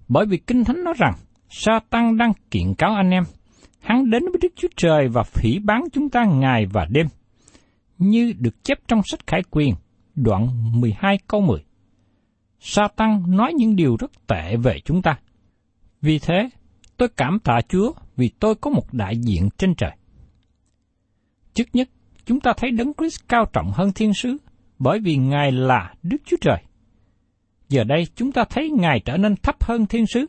Bởi 0.09 0.27
vì 0.27 0.37
Kinh 0.37 0.65
Thánh 0.65 0.85
nói 0.85 0.95
rằng, 0.97 1.15
sa 1.49 1.81
tăng 1.91 2.17
đang 2.17 2.33
kiện 2.51 2.75
cáo 2.75 2.95
anh 2.95 3.11
em. 3.11 3.25
Hắn 3.81 4.11
đến 4.11 4.23
với 4.23 4.39
Đức 4.43 4.53
Chúa 4.57 4.69
Trời 4.77 5.09
và 5.09 5.23
phỉ 5.23 5.59
bán 5.59 5.85
chúng 5.93 6.09
ta 6.09 6.25
ngày 6.25 6.67
và 6.67 6.87
đêm. 6.91 7.07
Như 7.99 8.33
được 8.39 8.65
chép 8.65 8.79
trong 8.89 9.01
sách 9.05 9.27
Khải 9.27 9.43
Quyền, 9.51 9.75
đoạn 10.15 10.49
12 10.81 11.19
câu 11.27 11.41
10. 11.41 11.65
sa 12.61 12.89
tăng 12.97 13.37
nói 13.37 13.53
những 13.57 13.77
điều 13.77 13.97
rất 13.97 14.27
tệ 14.27 14.57
về 14.57 14.81
chúng 14.85 15.03
ta. 15.03 15.19
Vì 16.03 16.19
thế, 16.19 16.51
tôi 16.97 17.09
cảm 17.17 17.39
tạ 17.45 17.61
Chúa 17.69 17.93
vì 18.17 18.31
tôi 18.41 18.55
có 18.55 18.71
một 18.71 18.95
đại 18.95 19.17
diện 19.17 19.49
trên 19.59 19.75
trời. 19.75 19.97
Trước 21.55 21.69
nhất, 21.73 21.89
chúng 22.25 22.41
ta 22.41 22.53
thấy 22.57 22.71
Đấng 22.71 22.93
Christ 22.99 23.21
cao 23.29 23.45
trọng 23.53 23.73
hơn 23.75 23.93
thiên 23.93 24.15
sứ, 24.15 24.37
bởi 24.79 25.01
vì 25.01 25.17
Ngài 25.17 25.53
là 25.53 25.95
Đức 26.03 26.17
Chúa 26.25 26.37
Trời. 26.41 26.63
Giờ 27.69 27.85
đây 27.85 28.07
chúng 28.15 28.33
ta 28.33 28.45
thấy 28.51 28.71
Ngài 28.71 29.01
trở 29.01 29.17
nên 29.17 29.37
thấp 29.37 29.65
hơn 29.65 29.87
thiên 29.87 30.07
sứ. 30.07 30.27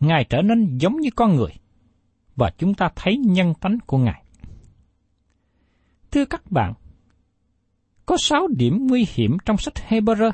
Ngài 0.00 0.24
trở 0.24 0.42
nên 0.42 0.78
giống 0.78 1.00
như 1.00 1.08
con 1.16 1.36
người. 1.36 1.52
Và 2.36 2.50
chúng 2.58 2.74
ta 2.74 2.88
thấy 2.96 3.16
nhân 3.16 3.54
tánh 3.60 3.78
của 3.86 3.98
Ngài. 3.98 4.24
Thưa 6.12 6.24
các 6.24 6.50
bạn, 6.50 6.74
có 8.06 8.16
sáu 8.18 8.48
điểm 8.48 8.86
nguy 8.86 9.06
hiểm 9.14 9.36
trong 9.44 9.56
sách 9.56 9.74
Hebrew 9.88 10.32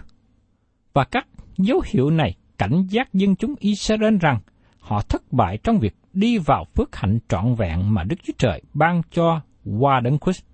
và 0.93 1.05
các 1.05 1.29
dấu 1.59 1.83
hiệu 1.87 2.11
này 2.11 2.35
cảnh 2.59 2.87
giác 2.91 3.15
dân 3.15 3.37
chúng 3.37 3.55
Israel 3.59 4.17
rằng 4.21 4.41
họ 4.79 5.03
thất 5.03 5.33
bại 5.33 5.59
trong 5.63 5.79
việc 5.79 5.95
đi 6.13 6.39
vào 6.39 6.65
phước 6.75 6.97
hạnh 6.97 7.19
trọn 7.29 7.55
vẹn 7.55 7.95
mà 7.95 8.03
Đức 8.03 8.17
Chúa 8.23 8.33
Trời 8.39 8.63
ban 8.75 9.03
cho 9.11 9.41
qua 9.79 10.01
đấng 10.01 10.19
Christ. 10.19 10.45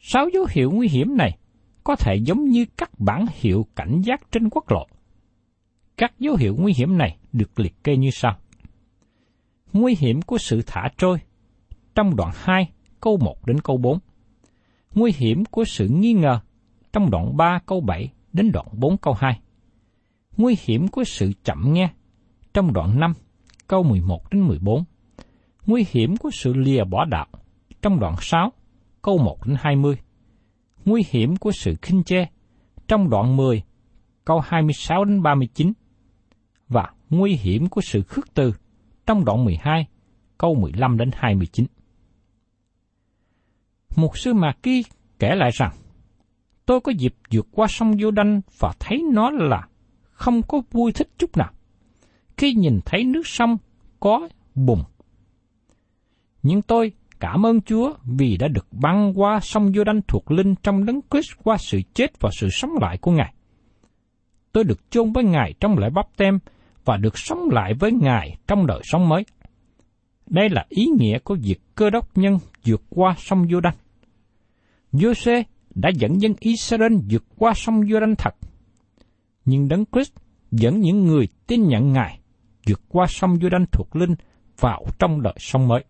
Sáu 0.00 0.28
dấu 0.34 0.46
hiệu 0.50 0.70
nguy 0.70 0.88
hiểm 0.88 1.16
này 1.16 1.38
có 1.84 1.96
thể 1.96 2.14
giống 2.14 2.44
như 2.44 2.64
các 2.76 2.90
bản 3.00 3.26
hiệu 3.34 3.66
cảnh 3.76 4.00
giác 4.04 4.20
trên 4.30 4.50
quốc 4.50 4.70
lộ. 4.70 4.86
Các 5.96 6.12
dấu 6.18 6.36
hiệu 6.36 6.56
nguy 6.58 6.72
hiểm 6.76 6.98
này 6.98 7.16
được 7.32 7.60
liệt 7.60 7.84
kê 7.84 7.96
như 7.96 8.10
sau. 8.10 8.36
Nguy 9.72 9.96
hiểm 9.98 10.22
của 10.22 10.38
sự 10.38 10.62
thả 10.66 10.88
trôi 10.98 11.18
trong 11.94 12.16
đoạn 12.16 12.30
2 12.34 12.70
câu 13.00 13.16
1 13.16 13.46
đến 13.46 13.60
câu 13.60 13.76
4. 13.76 13.98
Nguy 14.98 15.12
hiểm 15.16 15.44
của 15.44 15.64
sự 15.64 15.88
nghi 15.88 16.12
ngờ 16.12 16.40
trong 16.92 17.10
đoạn 17.10 17.36
3 17.36 17.58
câu 17.66 17.80
7 17.80 18.12
đến 18.32 18.52
đoạn 18.52 18.66
4 18.72 18.96
câu 18.96 19.14
2. 19.14 19.40
Nguy 20.36 20.56
hiểm 20.64 20.88
của 20.88 21.04
sự 21.04 21.32
chậm 21.44 21.72
nghe 21.72 21.90
trong 22.54 22.72
đoạn 22.72 23.00
5 23.00 23.12
câu 23.68 23.82
11 23.82 24.30
đến 24.30 24.42
14. 24.42 24.84
Nguy 25.66 25.86
hiểm 25.90 26.16
của 26.16 26.30
sự 26.32 26.52
lìa 26.52 26.84
bỏ 26.84 27.04
đạo 27.04 27.26
trong 27.82 28.00
đoạn 28.00 28.14
6 28.20 28.52
câu 29.02 29.18
1 29.18 29.46
đến 29.46 29.56
20 29.60 29.96
nguy 30.84 31.04
hiểm 31.10 31.36
của 31.36 31.52
sự 31.52 31.74
khinh 31.82 32.04
chê 32.04 32.26
trong 32.88 33.10
đoạn 33.10 33.36
10, 33.36 33.62
câu 34.24 34.40
26 34.40 35.04
đến 35.04 35.22
39 35.22 35.72
và 36.68 36.92
nguy 37.10 37.36
hiểm 37.36 37.68
của 37.68 37.80
sự 37.80 38.02
khước 38.02 38.34
từ 38.34 38.52
trong 39.06 39.24
đoạn 39.24 39.44
12, 39.44 39.86
câu 40.38 40.54
15 40.54 40.96
đến 40.98 41.10
29. 41.14 41.66
Một 43.96 44.18
sư 44.18 44.34
Mạc 44.34 44.56
Kỳ 44.62 44.84
kể 45.18 45.34
lại 45.34 45.50
rằng, 45.54 45.72
tôi 46.66 46.80
có 46.80 46.92
dịp 46.92 47.14
vượt 47.30 47.46
qua 47.52 47.66
sông 47.70 47.94
Vô 48.00 48.10
Đanh 48.10 48.40
và 48.58 48.72
thấy 48.80 49.02
nó 49.12 49.30
là 49.30 49.68
không 50.10 50.42
có 50.42 50.62
vui 50.70 50.92
thích 50.92 51.08
chút 51.18 51.36
nào. 51.36 51.50
Khi 52.36 52.52
nhìn 52.52 52.80
thấy 52.84 53.04
nước 53.04 53.26
sông 53.26 53.56
có 54.00 54.28
bùn. 54.54 54.78
Nhưng 56.42 56.62
tôi 56.62 56.92
Cảm 57.20 57.46
ơn 57.46 57.60
Chúa 57.60 57.94
vì 58.04 58.36
đã 58.36 58.48
được 58.48 58.66
băng 58.72 59.20
qua 59.20 59.40
sông 59.42 59.72
Vô 59.74 59.84
đanh 59.84 60.00
thuộc 60.08 60.30
linh 60.30 60.54
trong 60.62 60.84
đấng 60.84 61.00
Christ 61.10 61.32
qua 61.42 61.56
sự 61.56 61.80
chết 61.94 62.20
và 62.20 62.30
sự 62.32 62.48
sống 62.50 62.70
lại 62.80 62.98
của 62.98 63.12
Ngài. 63.12 63.34
Tôi 64.52 64.64
được 64.64 64.90
chôn 64.90 65.12
với 65.12 65.24
Ngài 65.24 65.54
trong 65.60 65.78
lễ 65.78 65.90
bắp 65.90 66.06
tem 66.16 66.38
và 66.84 66.96
được 66.96 67.18
sống 67.18 67.48
lại 67.52 67.74
với 67.74 67.92
Ngài 67.92 68.36
trong 68.46 68.66
đời 68.66 68.80
sống 68.84 69.08
mới. 69.08 69.24
Đây 70.30 70.48
là 70.48 70.66
ý 70.68 70.86
nghĩa 70.98 71.18
của 71.18 71.36
việc 71.42 71.60
cơ 71.74 71.90
đốc 71.90 72.18
nhân 72.18 72.38
vượt 72.64 72.82
qua 72.88 73.14
sông 73.18 73.46
Giô-đanh. 73.46 73.76
Giô-xê 74.92 75.42
đã 75.74 75.90
dẫn 75.94 76.20
dân 76.20 76.34
Israel 76.40 76.92
vượt 77.10 77.24
qua 77.36 77.52
sông 77.56 77.80
Giô-đanh 77.80 78.14
thật. 78.18 78.34
Nhưng 79.44 79.68
Đấng 79.68 79.84
Christ 79.92 80.12
dẫn 80.50 80.80
những 80.80 81.06
người 81.06 81.28
tin 81.46 81.68
nhận 81.68 81.92
Ngài 81.92 82.20
vượt 82.66 82.80
qua 82.88 83.06
sông 83.08 83.34
Giô-đanh 83.34 83.64
thuộc 83.72 83.96
linh 83.96 84.14
vào 84.60 84.84
trong 84.98 85.22
đời 85.22 85.34
sông 85.38 85.68
mới. 85.68 85.84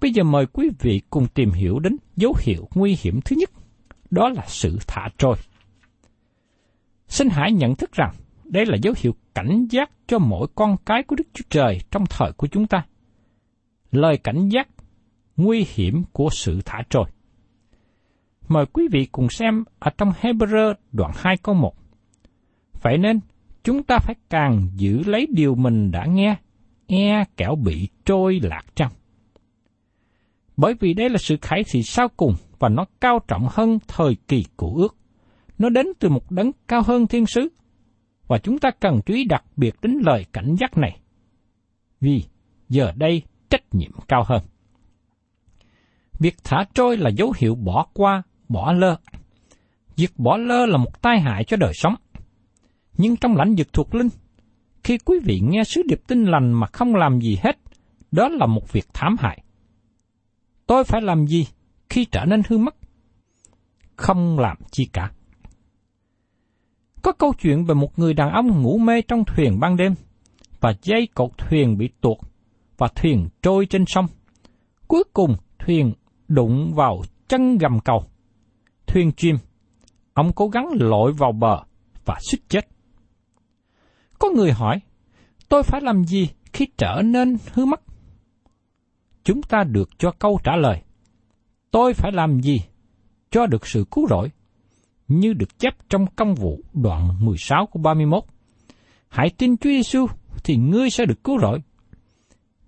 Bây 0.00 0.12
giờ 0.12 0.22
mời 0.24 0.46
quý 0.46 0.70
vị 0.78 1.02
cùng 1.10 1.26
tìm 1.34 1.50
hiểu 1.50 1.78
đến 1.78 1.96
dấu 2.16 2.34
hiệu 2.40 2.68
nguy 2.74 2.96
hiểm 3.00 3.20
thứ 3.24 3.36
nhất, 3.36 3.50
đó 4.10 4.28
là 4.28 4.44
sự 4.46 4.78
thả 4.86 5.08
trôi. 5.18 5.36
Xin 7.08 7.28
hãy 7.30 7.52
nhận 7.52 7.76
thức 7.76 7.92
rằng 7.92 8.14
đây 8.50 8.66
là 8.66 8.76
dấu 8.82 8.94
hiệu 8.96 9.14
cảnh 9.34 9.66
giác 9.70 9.90
cho 10.06 10.18
mỗi 10.18 10.46
con 10.54 10.76
cái 10.86 11.02
của 11.02 11.16
Đức 11.16 11.28
Chúa 11.32 11.44
Trời 11.50 11.78
trong 11.90 12.04
thời 12.10 12.32
của 12.32 12.46
chúng 12.46 12.66
ta. 12.66 12.84
Lời 13.92 14.16
cảnh 14.16 14.48
giác 14.48 14.68
nguy 15.36 15.66
hiểm 15.74 16.02
của 16.12 16.28
sự 16.32 16.60
thả 16.64 16.82
trôi. 16.90 17.04
Mời 18.48 18.66
quý 18.66 18.88
vị 18.92 19.08
cùng 19.12 19.28
xem 19.28 19.64
ở 19.78 19.90
trong 19.98 20.12
Hebrew 20.20 20.74
đoạn 20.92 21.10
2 21.14 21.36
câu 21.36 21.54
1. 21.54 21.74
Vậy 22.82 22.98
nên, 22.98 23.20
chúng 23.64 23.82
ta 23.82 23.98
phải 23.98 24.14
càng 24.30 24.68
giữ 24.76 25.02
lấy 25.06 25.26
điều 25.30 25.54
mình 25.54 25.90
đã 25.90 26.04
nghe, 26.06 26.36
e 26.86 27.24
kẻo 27.36 27.54
bị 27.54 27.88
trôi 28.04 28.40
lạc 28.42 28.62
trong. 28.74 28.92
Bởi 30.56 30.74
vì 30.80 30.94
đây 30.94 31.08
là 31.08 31.18
sự 31.18 31.36
khải 31.42 31.64
thị 31.72 31.82
sau 31.82 32.08
cùng 32.16 32.34
và 32.58 32.68
nó 32.68 32.84
cao 33.00 33.18
trọng 33.28 33.46
hơn 33.50 33.78
thời 33.88 34.16
kỳ 34.28 34.44
cũ 34.56 34.76
ước. 34.76 34.96
Nó 35.58 35.68
đến 35.68 35.86
từ 35.98 36.08
một 36.08 36.30
đấng 36.30 36.50
cao 36.68 36.82
hơn 36.82 37.06
thiên 37.06 37.26
sứ. 37.26 37.48
Và 38.30 38.38
chúng 38.38 38.58
ta 38.58 38.70
cần 38.80 39.00
chú 39.06 39.14
ý 39.14 39.24
đặc 39.24 39.44
biệt 39.56 39.74
đến 39.82 39.98
lời 40.06 40.26
cảnh 40.32 40.54
giác 40.60 40.76
này. 40.78 41.00
Vì 42.00 42.24
giờ 42.68 42.92
đây 42.96 43.22
trách 43.48 43.62
nhiệm 43.72 43.90
cao 44.08 44.24
hơn. 44.26 44.42
Việc 46.18 46.36
thả 46.44 46.64
trôi 46.74 46.96
là 46.96 47.10
dấu 47.10 47.32
hiệu 47.36 47.54
bỏ 47.54 47.86
qua, 47.92 48.22
bỏ 48.48 48.72
lơ. 48.72 48.96
Việc 49.96 50.18
bỏ 50.18 50.36
lơ 50.36 50.66
là 50.66 50.76
một 50.76 51.02
tai 51.02 51.20
hại 51.20 51.44
cho 51.44 51.56
đời 51.56 51.72
sống. 51.74 51.94
Nhưng 52.96 53.16
trong 53.16 53.36
lãnh 53.36 53.54
vực 53.54 53.72
thuộc 53.72 53.94
linh, 53.94 54.08
khi 54.84 54.98
quý 54.98 55.18
vị 55.24 55.40
nghe 55.42 55.64
sứ 55.64 55.82
điệp 55.88 56.00
tin 56.06 56.24
lành 56.24 56.52
mà 56.52 56.66
không 56.66 56.94
làm 56.94 57.20
gì 57.20 57.38
hết, 57.42 57.58
đó 58.10 58.28
là 58.28 58.46
một 58.46 58.72
việc 58.72 58.86
thảm 58.92 59.16
hại. 59.18 59.42
Tôi 60.66 60.84
phải 60.84 61.00
làm 61.00 61.26
gì 61.26 61.46
khi 61.88 62.04
trở 62.04 62.24
nên 62.24 62.42
hư 62.48 62.58
mất? 62.58 62.74
Không 63.96 64.38
làm 64.38 64.56
chi 64.70 64.88
cả. 64.92 65.10
Có 67.02 67.12
câu 67.12 67.32
chuyện 67.38 67.64
về 67.64 67.74
một 67.74 67.98
người 67.98 68.14
đàn 68.14 68.32
ông 68.32 68.62
ngủ 68.62 68.78
mê 68.78 69.02
trong 69.02 69.24
thuyền 69.24 69.60
ban 69.60 69.76
đêm, 69.76 69.94
và 70.60 70.72
dây 70.82 71.08
cột 71.14 71.38
thuyền 71.38 71.78
bị 71.78 71.88
tuột, 72.00 72.18
và 72.78 72.88
thuyền 72.94 73.28
trôi 73.42 73.66
trên 73.66 73.84
sông. 73.86 74.06
Cuối 74.88 75.04
cùng 75.12 75.36
thuyền 75.58 75.92
đụng 76.28 76.74
vào 76.74 77.02
chân 77.28 77.58
gầm 77.58 77.80
cầu. 77.80 78.04
Thuyền 78.86 79.12
chìm, 79.12 79.36
ông 80.14 80.32
cố 80.32 80.48
gắng 80.48 80.68
lội 80.72 81.12
vào 81.12 81.32
bờ 81.32 81.62
và 82.04 82.16
suýt 82.20 82.38
chết. 82.48 82.68
Có 84.18 84.30
người 84.30 84.52
hỏi, 84.52 84.80
tôi 85.48 85.62
phải 85.62 85.80
làm 85.80 86.04
gì 86.04 86.28
khi 86.52 86.66
trở 86.78 87.02
nên 87.04 87.36
hư 87.52 87.64
mất? 87.64 87.80
Chúng 89.24 89.42
ta 89.42 89.64
được 89.64 89.88
cho 89.98 90.10
câu 90.18 90.40
trả 90.44 90.56
lời, 90.56 90.82
tôi 91.70 91.94
phải 91.94 92.12
làm 92.12 92.40
gì 92.40 92.60
cho 93.30 93.46
được 93.46 93.66
sự 93.66 93.84
cứu 93.90 94.06
rỗi? 94.08 94.30
Như 95.10 95.32
được 95.32 95.58
chép 95.58 95.74
trong 95.88 96.06
công 96.16 96.34
vụ 96.34 96.60
đoạn 96.72 97.24
16 97.24 97.66
của 97.66 97.78
31. 97.78 98.24
Hãy 99.08 99.30
tin 99.38 99.56
Chúa 99.56 99.70
Giêsu 99.70 100.06
thì 100.44 100.56
ngươi 100.56 100.90
sẽ 100.90 101.04
được 101.04 101.24
cứu 101.24 101.38
rỗi. 101.40 101.58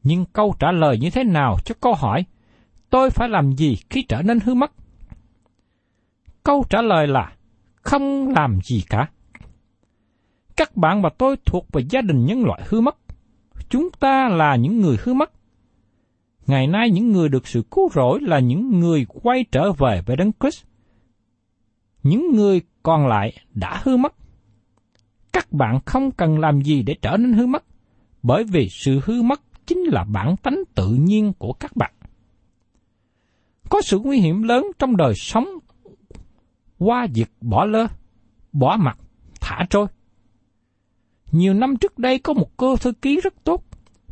Nhưng 0.03 0.25
câu 0.33 0.55
trả 0.59 0.73
lời 0.73 0.99
như 1.01 1.11
thế 1.11 1.25
nào 1.25 1.57
cho 1.65 1.75
câu 1.81 1.95
hỏi, 1.95 2.25
tôi 2.91 3.11
phải 3.11 3.29
làm 3.29 3.53
gì 3.53 3.77
khi 3.91 4.03
trở 4.03 4.23
nên 4.23 4.41
hư 4.41 4.55
mất? 4.55 4.73
Câu 6.43 6.65
trả 6.71 6.83
lời 6.83 7.07
là, 7.07 7.33
không 7.75 8.29
làm 8.29 8.59
gì 8.65 8.85
cả. 8.89 9.09
Các 10.57 10.77
bạn 10.77 11.03
và 11.03 11.11
tôi 11.19 11.37
thuộc 11.45 11.67
về 11.73 11.83
gia 11.91 12.01
đình 12.01 12.25
nhân 12.25 12.45
loại 12.45 12.63
hư 12.69 12.81
mất. 12.81 12.97
Chúng 13.69 13.89
ta 14.01 14.29
là 14.29 14.57
những 14.57 14.81
người 14.81 14.97
hư 15.03 15.15
mất. 15.15 15.33
Ngày 16.47 16.67
nay 16.67 16.91
những 16.91 17.13
người 17.13 17.29
được 17.29 17.47
sự 17.47 17.63
cứu 17.71 17.89
rỗi 17.95 18.21
là 18.23 18.39
những 18.39 18.81
người 18.81 19.07
quay 19.23 19.45
trở 19.53 19.73
về 19.73 20.03
với 20.07 20.17
Đấng 20.17 20.33
Christ. 20.41 20.65
Những 22.03 22.37
người 22.37 22.63
còn 22.83 23.07
lại 23.07 23.33
đã 23.55 23.81
hư 23.85 23.97
mất. 23.97 24.15
Các 25.33 25.53
bạn 25.53 25.79
không 25.87 26.11
cần 26.11 26.39
làm 26.39 26.63
gì 26.63 26.83
để 26.83 26.97
trở 27.03 27.17
nên 27.17 27.33
hư 27.33 27.47
mất, 27.47 27.65
bởi 28.23 28.45
vì 28.45 28.69
sự 28.71 29.01
hư 29.05 29.23
mất 29.23 29.41
chính 29.67 29.79
là 29.79 30.05
bản 30.05 30.37
tánh 30.37 30.63
tự 30.75 30.89
nhiên 30.89 31.33
của 31.39 31.53
các 31.53 31.77
bạn. 31.77 31.93
Có 33.69 33.83
sự 33.83 33.99
nguy 33.99 34.19
hiểm 34.19 34.43
lớn 34.43 34.67
trong 34.79 34.97
đời 34.97 35.15
sống 35.15 35.49
qua 36.79 37.07
việc 37.15 37.31
bỏ 37.41 37.65
lơ, 37.65 37.87
bỏ 38.53 38.77
mặt, 38.81 38.99
thả 39.41 39.67
trôi. 39.71 39.87
Nhiều 41.33 41.55
năm 41.55 41.77
trước 41.77 41.99
đây 41.99 42.19
có 42.19 42.33
một 42.33 42.57
cô 42.57 42.77
thư 42.77 42.93
ký 42.93 43.21
rất 43.21 43.35
tốt. 43.45 43.65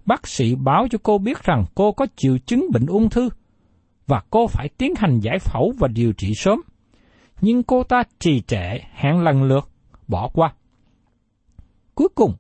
Bác 0.05 0.29
sĩ 0.29 0.55
báo 0.55 0.87
cho 0.91 0.99
cô 1.03 1.19
biết 1.19 1.43
rằng 1.43 1.65
cô 1.75 1.93
có 1.93 2.07
triệu 2.17 2.39
chứng 2.39 2.67
bệnh 2.73 2.87
ung 2.87 3.11
thư 3.11 3.29
và 4.07 4.23
cô 4.31 4.47
phải 4.47 4.69
tiến 4.69 4.95
hành 4.97 5.21
giải 5.21 5.39
phẫu 5.39 5.73
và 5.79 5.89
điều 5.89 6.13
trị 6.13 6.33
sớm. 6.35 6.61
Nhưng 7.41 7.63
cô 7.63 7.83
ta 7.83 8.03
trì 8.19 8.41
trệ 8.41 8.79
hẹn 8.93 9.19
lần 9.19 9.43
lượt, 9.43 9.69
bỏ 10.09 10.29
qua. 10.29 10.53
Cuối 11.95 12.09
cùng, 12.15 12.35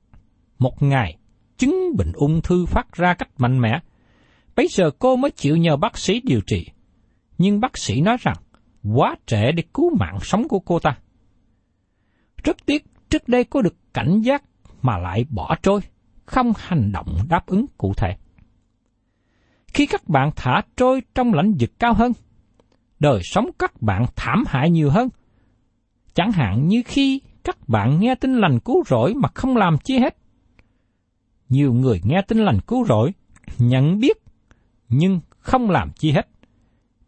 một 0.58 0.82
ngày, 0.82 1.18
chứng 1.56 1.96
bệnh 1.96 2.12
ung 2.12 2.40
thư 2.42 2.66
phát 2.66 2.92
ra 2.92 3.14
cách 3.14 3.28
mạnh 3.38 3.60
mẽ. 3.60 3.80
Bây 4.56 4.68
giờ 4.70 4.90
cô 4.98 5.16
mới 5.16 5.30
chịu 5.30 5.56
nhờ 5.56 5.76
bác 5.76 5.98
sĩ 5.98 6.20
điều 6.20 6.40
trị. 6.46 6.66
Nhưng 7.38 7.60
bác 7.60 7.78
sĩ 7.78 8.00
nói 8.00 8.16
rằng, 8.20 8.36
quá 8.94 9.16
trễ 9.26 9.52
để 9.52 9.62
cứu 9.74 9.96
mạng 9.96 10.18
sống 10.22 10.48
của 10.48 10.58
cô 10.58 10.78
ta. 10.78 10.98
Rất 12.44 12.56
tiếc, 12.66 12.84
trước 13.10 13.28
đây 13.28 13.44
cô 13.44 13.62
được 13.62 13.76
cảnh 13.94 14.20
giác 14.20 14.42
mà 14.82 14.98
lại 14.98 15.24
bỏ 15.30 15.56
trôi, 15.62 15.80
không 16.24 16.52
hành 16.56 16.92
động 16.92 17.18
đáp 17.28 17.46
ứng 17.46 17.66
cụ 17.78 17.94
thể. 17.96 18.16
Khi 19.66 19.86
các 19.86 20.08
bạn 20.08 20.30
thả 20.36 20.62
trôi 20.76 21.02
trong 21.14 21.34
lãnh 21.34 21.54
vực 21.60 21.70
cao 21.78 21.94
hơn, 21.94 22.12
đời 23.00 23.20
sống 23.22 23.50
các 23.58 23.82
bạn 23.82 24.04
thảm 24.16 24.44
hại 24.46 24.70
nhiều 24.70 24.90
hơn. 24.90 25.08
Chẳng 26.14 26.32
hạn 26.32 26.68
như 26.68 26.82
khi 26.86 27.20
các 27.44 27.68
bạn 27.68 28.00
nghe 28.00 28.14
tin 28.14 28.34
lành 28.34 28.60
cứu 28.60 28.82
rỗi 28.86 29.14
mà 29.14 29.28
không 29.34 29.56
làm 29.56 29.76
chi 29.84 29.98
hết. 29.98 30.16
Nhiều 31.48 31.72
người 31.72 32.00
nghe 32.04 32.22
tin 32.28 32.38
lành 32.38 32.60
cứu 32.66 32.84
rỗi, 32.84 33.12
nhận 33.58 34.00
biết, 34.00 34.16
nhưng 34.88 35.20
không 35.38 35.70
làm 35.70 35.90
chi 35.98 36.12
hết. 36.12 36.28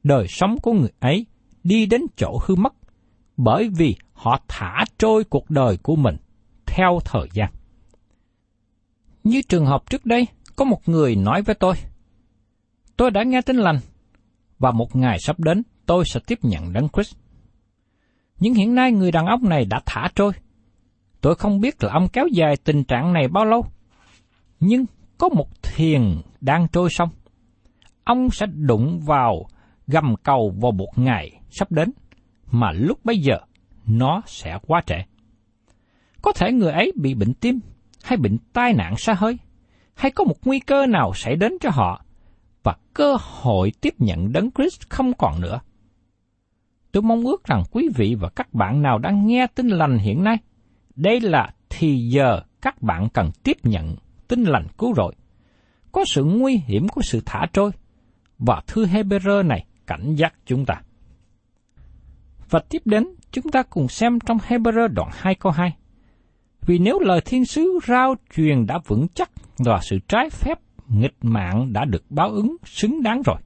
Đời 0.03 0.27
sống 0.29 0.57
của 0.63 0.73
người 0.73 0.91
ấy 1.01 1.27
đi 1.65 1.87
đến 1.87 2.03
chỗ 2.17 2.39
hư 2.47 2.55
mất, 2.55 2.75
bởi 3.37 3.69
vì 3.69 3.97
họ 4.13 4.41
thả 4.49 4.85
trôi 4.99 5.25
cuộc 5.25 5.51
đời 5.51 5.77
của 5.83 5.97
mình 5.97 6.17
theo 6.67 6.99
thời 7.05 7.29
gian. 7.33 7.53
Như 9.25 9.43
trường 9.49 9.67
hợp 9.67 9.91
trước 9.91 10.07
đây, 10.07 10.27
có 10.57 10.65
một 10.65 10.89
người 10.89 11.17
nói 11.17 11.43
với 11.43 11.55
tôi, 11.55 11.75
tôi 12.97 13.11
đã 13.11 13.23
nghe 13.23 13.43
tin 13.43 13.57
lành, 13.57 13.79
và 14.59 14.71
một 14.71 14.97
ngày 14.97 15.19
sắp 15.21 15.41
đến 15.41 15.63
tôi 15.87 16.05
sẽ 16.07 16.21
tiếp 16.27 16.39
nhận 16.43 16.73
Đấng 16.73 16.89
Christ. 16.89 17.17
Nhưng 18.41 18.55
hiện 18.55 18.75
nay 18.75 18.93
người 18.93 19.13
đàn 19.13 19.27
ông 19.27 19.49
này 19.49 19.65
đã 19.65 19.81
thả 19.87 20.09
trôi. 20.15 20.33
Tôi 21.21 21.35
không 21.35 21.61
biết 21.61 21.83
là 21.85 21.93
ông 21.93 22.09
kéo 22.09 22.27
dài 22.33 22.57
tình 22.65 22.85
trạng 22.85 23.13
này 23.13 23.29
bao 23.29 23.45
lâu. 23.45 23.67
Nhưng 24.61 24.85
có 25.19 25.29
một 25.29 25.63
thuyền 25.63 26.23
đang 26.41 26.69
trôi 26.73 26.89
sông. 26.91 27.09
Ông 28.05 28.31
sẽ 28.31 28.47
đụng 28.47 29.01
vào 29.01 29.47
gầm 29.87 30.15
cầu 30.23 30.55
vào 30.61 30.73
một 30.73 30.91
ngày 30.97 31.41
sắp 31.51 31.73
đến, 31.73 31.93
mà 32.51 32.73
lúc 32.73 33.05
bấy 33.05 33.19
giờ 33.19 33.39
nó 33.87 34.23
sẽ 34.27 34.59
quá 34.67 34.83
trễ. 34.87 34.97
Có 36.23 36.33
thể 36.33 36.53
người 36.53 36.73
ấy 36.73 36.93
bị 36.97 37.15
bệnh 37.15 37.35
tim, 37.35 37.61
hay 38.03 38.17
bệnh 38.17 38.39
tai 38.53 38.73
nạn 38.73 38.95
xa 38.97 39.15
hơi, 39.15 39.39
hay 39.95 40.11
có 40.11 40.25
một 40.25 40.37
nguy 40.45 40.61
cơ 40.61 40.87
nào 40.87 41.13
xảy 41.15 41.37
đến 41.37 41.53
cho 41.61 41.71
họ, 41.71 42.05
và 42.63 42.77
cơ 42.95 43.17
hội 43.21 43.73
tiếp 43.81 43.95
nhận 43.99 44.33
đấng 44.33 44.51
Christ 44.51 44.89
không 44.89 45.13
còn 45.19 45.41
nữa. 45.41 45.61
Tôi 46.93 47.03
mong 47.03 47.25
ước 47.25 47.45
rằng 47.45 47.63
quý 47.71 47.89
vị 47.95 48.17
và 48.21 48.29
các 48.29 48.55
bạn 48.55 48.83
nào 48.83 48.99
đang 48.99 49.27
nghe 49.27 49.47
tin 49.55 49.69
lành 49.69 49.99
hiện 49.99 50.25
nay, 50.25 50.37
đây 50.97 51.21
là 51.21 51.55
thì 51.71 52.09
giờ 52.09 52.41
các 52.63 52.83
bạn 52.83 53.09
cần 53.09 53.31
tiếp 53.43 53.57
nhận 53.63 53.97
tin 54.29 54.43
lành 54.43 54.67
cứu 54.79 54.95
rỗi. 54.95 55.15
Có 55.93 56.05
sự 56.05 56.25
nguy 56.25 56.61
hiểm 56.67 56.89
của 56.89 57.03
sự 57.03 57.21
thả 57.27 57.47
trôi, 57.53 57.71
và 58.39 58.63
thư 58.67 58.87
Hebrew 58.87 59.47
này 59.47 59.67
cảnh 59.87 60.15
giác 60.15 60.35
chúng 60.47 60.65
ta. 60.65 60.75
Và 62.51 62.61
tiếp 62.69 62.83
đến, 62.85 63.07
chúng 63.31 63.51
ta 63.53 63.63
cùng 63.63 63.89
xem 63.89 64.19
trong 64.21 64.39
Hebrew 64.49 64.89
đoạn 64.89 65.09
2 65.13 65.35
câu 65.35 65.53
2. 65.53 65.77
Vì 66.67 66.79
nếu 66.79 66.99
lời 67.01 67.21
thiên 67.25 67.45
sứ 67.45 67.79
rao 67.87 68.15
truyền 68.37 68.67
đã 68.67 68.79
vững 68.87 69.07
chắc 69.15 69.31
và 69.59 69.81
sự 69.83 69.99
trái 70.09 70.31
phép 70.31 70.59
nghịch 70.89 71.17
mạng 71.23 71.73
đã 71.73 71.85
được 71.85 72.11
báo 72.11 72.29
ứng 72.31 72.57
xứng 72.65 73.03
đáng 73.03 73.23
rồi. 73.23 73.37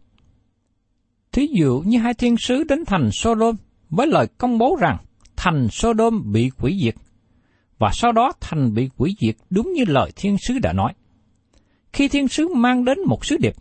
Thí 1.37 1.49
dụ 1.53 1.83
như 1.87 1.99
hai 1.99 2.15
thiên 2.15 2.37
sứ 2.37 2.65
đến 2.65 2.85
thành 2.87 3.11
Sodom 3.13 3.57
với 3.91 4.07
lời 4.07 4.27
công 4.39 4.59
bố 4.59 4.77
rằng 4.81 4.97
thành 5.37 5.69
Sodom 5.71 6.33
bị 6.33 6.51
quỷ 6.59 6.79
diệt, 6.83 6.95
và 7.79 7.91
sau 7.93 8.13
đó 8.13 8.33
thành 8.41 8.75
bị 8.75 8.91
quỷ 8.97 9.17
diệt 9.21 9.37
đúng 9.51 9.73
như 9.73 9.85
lời 9.87 10.11
thiên 10.17 10.37
sứ 10.39 10.59
đã 10.59 10.73
nói. 10.73 10.95
Khi 11.93 12.09
thiên 12.09 12.29
sứ 12.29 12.49
mang 12.55 12.85
đến 12.85 12.99
một 13.07 13.25
sứ 13.25 13.37
điệp, 13.37 13.55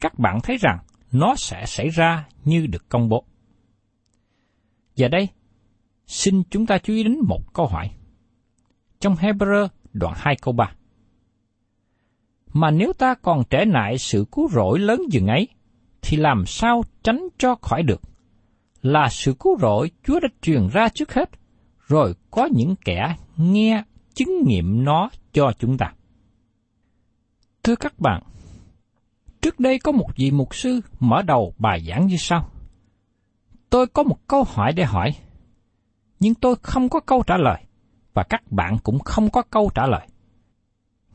các 0.00 0.18
bạn 0.18 0.40
thấy 0.42 0.56
rằng 0.56 0.78
nó 1.12 1.34
sẽ 1.36 1.64
xảy 1.66 1.88
ra 1.88 2.28
như 2.44 2.66
được 2.66 2.88
công 2.88 3.08
bố. 3.08 3.24
Giờ 4.96 5.08
đây, 5.08 5.28
xin 6.06 6.42
chúng 6.50 6.66
ta 6.66 6.78
chú 6.78 6.92
ý 6.92 7.02
đến 7.02 7.18
một 7.28 7.52
câu 7.52 7.66
hỏi. 7.66 7.90
Trong 9.00 9.14
Hebrew 9.14 9.68
đoạn 9.92 10.14
2 10.16 10.36
câu 10.42 10.54
3. 10.54 10.72
Mà 12.52 12.70
nếu 12.70 12.92
ta 12.92 13.14
còn 13.14 13.42
trễ 13.50 13.64
nại 13.64 13.98
sự 13.98 14.24
cứu 14.32 14.48
rỗi 14.48 14.78
lớn 14.78 15.00
dừng 15.10 15.26
ấy, 15.26 15.48
thì 16.02 16.16
làm 16.16 16.46
sao 16.46 16.82
tránh 17.02 17.28
cho 17.38 17.54
khỏi 17.62 17.82
được? 17.82 18.00
Là 18.82 19.08
sự 19.10 19.34
cứu 19.40 19.58
rỗi 19.60 19.90
Chúa 20.04 20.20
đã 20.20 20.28
truyền 20.42 20.68
ra 20.68 20.88
trước 20.88 21.12
hết, 21.12 21.30
rồi 21.86 22.14
có 22.30 22.48
những 22.52 22.74
kẻ 22.84 23.16
nghe 23.36 23.82
chứng 24.14 24.42
nghiệm 24.46 24.84
nó 24.84 25.10
cho 25.32 25.52
chúng 25.58 25.78
ta. 25.78 25.92
Thưa 27.62 27.76
các 27.76 27.98
bạn, 27.98 28.22
trước 29.40 29.60
đây 29.60 29.78
có 29.78 29.92
một 29.92 30.08
vị 30.16 30.30
mục 30.30 30.54
sư 30.54 30.80
mở 31.00 31.22
đầu 31.22 31.54
bài 31.58 31.84
giảng 31.88 32.06
như 32.06 32.16
sau. 32.18 32.50
Tôi 33.70 33.86
có 33.86 34.02
một 34.02 34.18
câu 34.28 34.44
hỏi 34.44 34.72
để 34.72 34.84
hỏi, 34.84 35.10
nhưng 36.20 36.34
tôi 36.34 36.54
không 36.62 36.88
có 36.88 37.00
câu 37.00 37.22
trả 37.26 37.36
lời, 37.36 37.62
và 38.14 38.22
các 38.22 38.52
bạn 38.52 38.76
cũng 38.82 38.98
không 38.98 39.30
có 39.30 39.42
câu 39.42 39.70
trả 39.74 39.86
lời. 39.86 40.06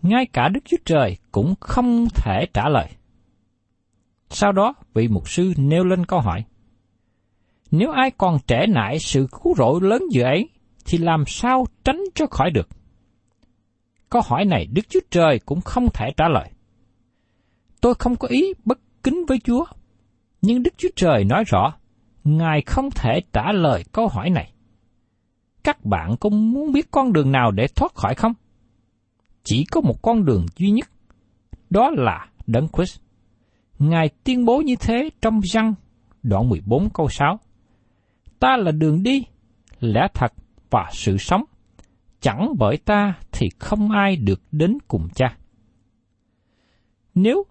Ngay 0.01 0.25
cả 0.33 0.49
Đức 0.49 0.59
Chúa 0.65 0.77
Trời 0.85 1.17
cũng 1.31 1.53
không 1.59 2.07
thể 2.15 2.45
trả 2.53 2.69
lời. 2.69 2.89
Sau 4.35 4.51
đó, 4.51 4.73
vị 4.93 5.07
mục 5.07 5.29
sư 5.29 5.53
nêu 5.57 5.83
lên 5.83 6.05
câu 6.05 6.19
hỏi. 6.19 6.43
Nếu 7.71 7.91
ai 7.91 8.11
còn 8.11 8.37
trẻ 8.47 8.65
nại 8.67 8.99
sự 8.99 9.27
cứu 9.31 9.55
rỗi 9.55 9.79
lớn 9.81 10.03
dự 10.11 10.21
ấy, 10.21 10.49
thì 10.85 10.97
làm 10.97 11.23
sao 11.27 11.65
tránh 11.83 12.01
cho 12.15 12.25
khỏi 12.31 12.51
được? 12.51 12.69
Câu 14.09 14.21
hỏi 14.25 14.45
này 14.45 14.65
Đức 14.65 14.81
Chúa 14.89 14.99
Trời 15.11 15.39
cũng 15.45 15.61
không 15.61 15.87
thể 15.93 16.11
trả 16.17 16.27
lời. 16.27 16.49
Tôi 17.81 17.93
không 17.99 18.15
có 18.15 18.27
ý 18.27 18.53
bất 18.65 18.79
kính 19.03 19.25
với 19.27 19.39
Chúa, 19.43 19.65
nhưng 20.41 20.63
Đức 20.63 20.73
Chúa 20.77 20.89
Trời 20.95 21.23
nói 21.23 21.43
rõ, 21.47 21.73
Ngài 22.23 22.61
không 22.61 22.91
thể 22.91 23.21
trả 23.33 23.51
lời 23.51 23.83
câu 23.91 24.07
hỏi 24.07 24.29
này. 24.29 24.51
Các 25.63 25.85
bạn 25.85 26.15
có 26.19 26.29
muốn 26.29 26.71
biết 26.71 26.91
con 26.91 27.13
đường 27.13 27.31
nào 27.31 27.51
để 27.51 27.67
thoát 27.75 27.95
khỏi 27.95 28.15
không? 28.15 28.33
Chỉ 29.43 29.65
có 29.71 29.81
một 29.81 30.01
con 30.01 30.25
đường 30.25 30.45
duy 30.57 30.71
nhất, 30.71 30.89
đó 31.69 31.89
là 31.89 32.29
Đấng 32.47 32.67
Christ. 32.67 33.04
Ngài 33.79 34.09
tuyên 34.23 34.45
bố 34.45 34.61
như 34.61 34.75
thế 34.75 35.09
trong 35.21 35.39
răng 35.39 35.73
đoạn 36.23 36.49
14 36.49 36.89
câu 36.89 37.09
6. 37.09 37.39
Ta 38.39 38.57
là 38.57 38.71
đường 38.71 39.03
đi, 39.03 39.25
lẽ 39.79 40.07
thật 40.13 40.33
và 40.69 40.89
sự 40.93 41.17
sống. 41.17 41.43
Chẳng 42.19 42.53
bởi 42.59 42.77
ta 42.77 43.13
thì 43.31 43.49
không 43.59 43.91
ai 43.91 44.15
được 44.15 44.41
đến 44.51 44.77
cùng 44.87 45.07
cha. 45.15 45.37
Nếu 47.15 47.43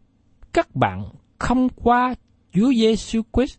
các 0.52 0.74
bạn 0.74 1.04
không 1.38 1.68
qua 1.68 2.14
Chúa 2.52 2.72
Giêsu 2.72 3.22
Christ, 3.32 3.58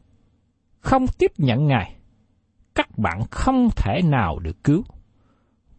không 0.80 1.06
tiếp 1.18 1.32
nhận 1.38 1.68
Ngài, 1.68 1.96
các 2.76 2.98
bạn 2.98 3.22
không 3.32 3.70
thể 3.76 4.02
nào 4.04 4.40
được 4.40 4.64
cứu, 4.64 4.84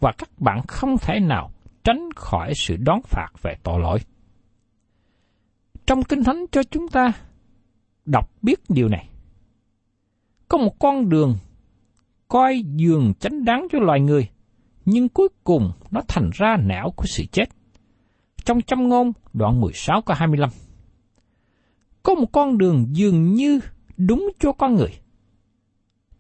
và 0.01 0.13
các 0.19 0.31
bạn 0.39 0.63
không 0.69 0.97
thể 0.99 1.21
nào 1.21 1.51
tránh 1.85 2.09
khỏi 2.17 2.53
sự 2.57 2.77
đón 2.77 3.01
phạt 3.03 3.29
về 3.43 3.55
tội 3.63 3.81
lỗi. 3.81 3.99
Trong 5.87 6.03
Kinh 6.05 6.25
Thánh 6.25 6.45
cho 6.53 6.63
chúng 6.63 6.89
ta 6.89 7.13
đọc 8.05 8.31
biết 8.43 8.61
điều 8.69 8.89
này. 8.89 9.09
Có 10.49 10.59
một 10.59 10.79
con 10.79 11.09
đường 11.09 11.37
coi 12.29 12.63
dường 12.77 13.15
chánh 13.21 13.45
đáng 13.45 13.67
cho 13.73 13.79
loài 13.79 14.01
người, 14.01 14.29
nhưng 14.85 15.09
cuối 15.09 15.29
cùng 15.45 15.73
nó 15.91 16.01
thành 16.09 16.31
ra 16.35 16.57
não 16.57 16.93
của 16.97 17.07
sự 17.07 17.25
chết. 17.33 17.45
Trong 18.45 18.63
châm 18.63 18.89
ngôn 18.89 19.13
đoạn 19.33 19.61
16 19.61 20.03
câu 20.03 20.17
25. 20.17 20.51
Có 22.03 22.15
một 22.15 22.33
con 22.33 22.59
đường 22.59 22.87
dường 22.93 23.35
như 23.35 23.61
đúng 23.97 24.31
cho 24.39 24.53
con 24.53 24.75
người. 24.75 24.93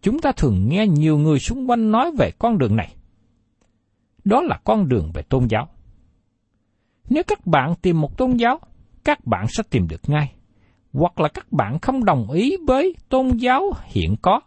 Chúng 0.02 0.20
ta 0.20 0.32
thường 0.32 0.68
nghe 0.68 0.86
nhiều 0.86 1.18
người 1.18 1.38
xung 1.38 1.70
quanh 1.70 1.90
nói 1.90 2.10
về 2.18 2.30
con 2.38 2.58
đường 2.58 2.76
này. 2.76 2.94
Đó 4.24 4.42
là 4.42 4.60
con 4.64 4.88
đường 4.88 5.10
về 5.14 5.22
tôn 5.22 5.46
giáo. 5.46 5.68
Nếu 7.08 7.22
các 7.26 7.46
bạn 7.46 7.74
tìm 7.82 8.00
một 8.00 8.18
tôn 8.18 8.36
giáo, 8.36 8.60
các 9.06 9.26
bạn 9.26 9.46
sẽ 9.48 9.62
tìm 9.70 9.88
được 9.88 10.00
ngay. 10.06 10.32
Hoặc 10.92 11.20
là 11.20 11.28
các 11.28 11.52
bạn 11.52 11.78
không 11.78 12.04
đồng 12.04 12.30
ý 12.30 12.56
với 12.66 12.94
tôn 13.08 13.28
giáo 13.36 13.72
hiện 13.84 14.16
có, 14.22 14.40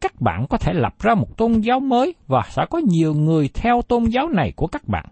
các 0.00 0.20
bạn 0.20 0.46
có 0.50 0.58
thể 0.58 0.72
lập 0.72 0.94
ra 1.00 1.14
một 1.14 1.36
tôn 1.36 1.60
giáo 1.60 1.80
mới 1.80 2.14
và 2.26 2.42
sẽ 2.50 2.62
có 2.70 2.78
nhiều 2.78 3.14
người 3.14 3.48
theo 3.54 3.82
tôn 3.82 4.04
giáo 4.04 4.28
này 4.28 4.52
của 4.56 4.66
các 4.66 4.88
bạn. 4.88 5.06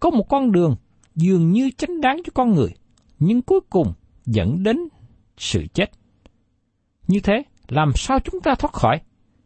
Có 0.00 0.10
một 0.10 0.24
con 0.28 0.52
đường 0.52 0.76
dường 1.14 1.50
như 1.50 1.70
chánh 1.76 2.00
đáng 2.00 2.16
cho 2.24 2.30
con 2.34 2.54
người, 2.54 2.74
nhưng 3.18 3.42
cuối 3.42 3.60
cùng 3.70 3.92
dẫn 4.26 4.62
đến 4.62 4.76
sự 5.36 5.66
chết. 5.74 5.90
Như 7.06 7.20
thế, 7.20 7.42
làm 7.68 7.92
sao 7.94 8.18
chúng 8.20 8.40
ta 8.40 8.54
thoát 8.54 8.72
khỏi 8.72 9.00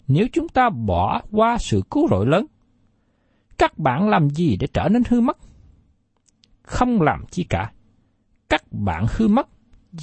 nếu 0.09 0.27
chúng 0.33 0.49
ta 0.49 0.71
bỏ 0.71 1.23
qua 1.31 1.59
sự 1.59 1.83
cứu 1.91 2.09
rỗi 2.11 2.27
lớn? 2.27 2.47
Các 3.59 3.79
bạn 3.79 4.09
làm 4.09 4.31
gì 4.31 4.57
để 4.61 4.67
trở 4.67 4.89
nên 4.89 5.03
hư 5.09 5.21
mất? 5.21 5.39
Không 6.63 7.01
làm 7.01 7.25
chi 7.31 7.45
cả. 7.45 7.73
Các 8.53 8.63
bạn 8.71 9.07
hư 9.11 9.29
mất 9.29 9.49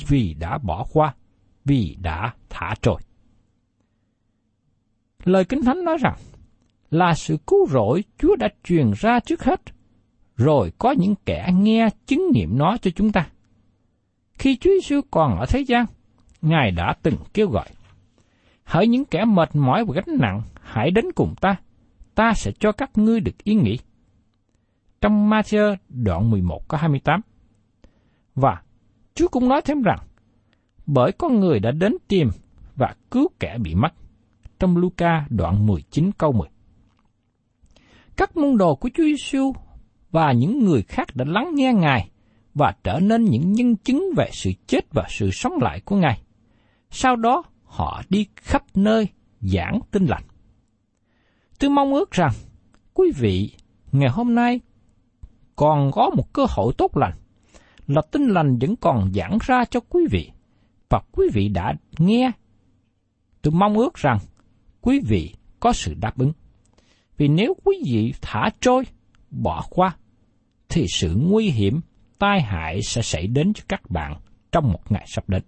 vì 0.08 0.34
đã 0.34 0.58
bỏ 0.58 0.86
qua, 0.94 1.14
vì 1.66 1.98
đã 2.02 2.34
thả 2.50 2.76
trôi. 2.82 3.02
Lời 5.24 5.46
Kinh 5.46 5.64
Thánh 5.64 5.84
nói 5.84 5.98
rằng, 6.02 6.16
là 6.92 7.14
sự 7.14 7.38
cứu 7.48 7.68
rỗi 7.68 8.04
Chúa 8.18 8.36
đã 8.36 8.50
truyền 8.64 8.92
ra 8.98 9.20
trước 9.20 9.44
hết, 9.44 9.62
rồi 10.36 10.72
có 10.78 10.92
những 10.92 11.16
kẻ 11.26 11.50
nghe 11.54 11.90
chứng 12.06 12.32
nghiệm 12.32 12.58
nó 12.58 12.78
cho 12.78 12.92
chúng 12.92 13.12
ta. 13.12 13.30
Khi 14.34 14.58
Chúa 14.58 14.70
Giêsu 14.70 15.02
còn 15.12 15.40
ở 15.40 15.46
thế 15.50 15.60
gian, 15.60 15.86
Ngài 16.42 16.72
đã 16.72 16.96
từng 17.04 17.16
kêu 17.34 17.50
gọi, 17.50 17.68
Hỡi 18.64 18.88
những 18.88 19.06
kẻ 19.06 19.26
mệt 19.26 19.56
mỏi 19.56 19.86
và 19.86 19.94
gánh 19.94 20.18
nặng, 20.20 20.42
hãy 20.62 20.92
đến 20.92 21.06
cùng 21.16 21.36
ta, 21.42 21.56
ta 22.16 22.34
sẽ 22.36 22.52
cho 22.60 22.72
các 22.72 22.98
ngươi 22.98 23.20
được 23.20 23.44
yên 23.44 23.64
nghỉ. 23.64 23.80
Trong 25.02 25.30
Matthew 25.30 25.76
đoạn 25.90 26.30
11 26.30 26.68
có 26.68 26.78
28. 26.78 27.22
Và 28.42 28.62
Chúa 29.16 29.28
cũng 29.28 29.50
nói 29.50 29.62
thêm 29.62 29.82
rằng, 29.82 30.00
bởi 30.86 31.12
con 31.12 31.40
người 31.40 31.60
đã 31.60 31.72
đến 31.72 31.96
tìm 32.08 32.30
và 32.76 32.96
cứu 33.12 33.28
kẻ 33.40 33.58
bị 33.64 33.76
mất 33.76 33.90
trong 34.60 34.78
Luca 34.78 35.26
đoạn 35.30 35.66
19 35.66 36.12
câu 36.12 36.32
10. 36.32 36.48
Các 38.18 38.38
môn 38.38 38.58
đồ 38.58 38.76
của 38.76 38.90
Chúa 38.94 39.04
Giêsu 39.04 39.54
và 40.12 40.32
những 40.32 40.66
người 40.66 40.82
khác 40.82 41.16
đã 41.16 41.26
lắng 41.28 41.52
nghe 41.56 41.74
Ngài 41.74 42.10
và 42.54 42.74
trở 42.84 43.00
nên 43.00 43.26
những 43.26 43.54
nhân 43.54 43.76
chứng 43.76 44.10
về 44.18 44.30
sự 44.32 44.52
chết 44.68 44.94
và 44.94 45.06
sự 45.10 45.32
sống 45.32 45.54
lại 45.62 45.82
của 45.86 45.96
Ngài. 45.96 46.22
Sau 46.90 47.16
đó, 47.16 47.44
họ 47.64 48.02
đi 48.10 48.26
khắp 48.36 48.64
nơi 48.76 49.08
giảng 49.42 49.80
tin 49.92 50.06
lành. 50.06 50.24
Tôi 51.60 51.70
mong 51.70 51.94
ước 51.94 52.12
rằng 52.12 52.32
quý 52.94 53.12
vị 53.18 53.52
ngày 53.92 54.10
hôm 54.10 54.36
nay 54.36 54.60
còn 55.56 55.92
có 55.92 56.10
một 56.10 56.34
cơ 56.34 56.46
hội 56.50 56.74
tốt 56.78 56.98
lành 56.98 57.14
là 57.90 58.02
tin 58.12 58.28
lành 58.28 58.58
vẫn 58.58 58.76
còn 58.76 59.14
giảng 59.14 59.38
ra 59.42 59.66
cho 59.66 59.80
quý 59.80 60.02
vị 60.12 60.32
và 60.90 61.02
quý 61.12 61.28
vị 61.34 61.50
đã 61.50 61.74
nghe. 61.98 62.32
Tôi 63.42 63.52
mong 63.52 63.78
ước 63.78 63.94
rằng 63.96 64.18
quý 64.82 65.02
vị 65.08 65.34
có 65.60 65.74
sự 65.74 65.94
đáp 65.94 66.18
ứng. 66.18 66.32
Vì 67.18 67.28
nếu 67.28 67.54
quý 67.64 67.78
vị 67.86 68.14
thả 68.22 68.50
trôi, 68.62 68.84
bỏ 69.32 69.66
qua, 69.70 69.96
thì 70.70 70.86
sự 70.94 71.16
nguy 71.16 71.50
hiểm, 71.50 71.82
tai 72.20 72.42
hại 72.42 72.82
sẽ 72.82 73.02
xảy 73.02 73.28
đến 73.28 73.54
cho 73.54 73.64
các 73.68 73.82
bạn 73.90 74.18
trong 74.52 74.72
một 74.72 74.92
ngày 74.92 75.06
sắp 75.08 75.30
đến. 75.30 75.44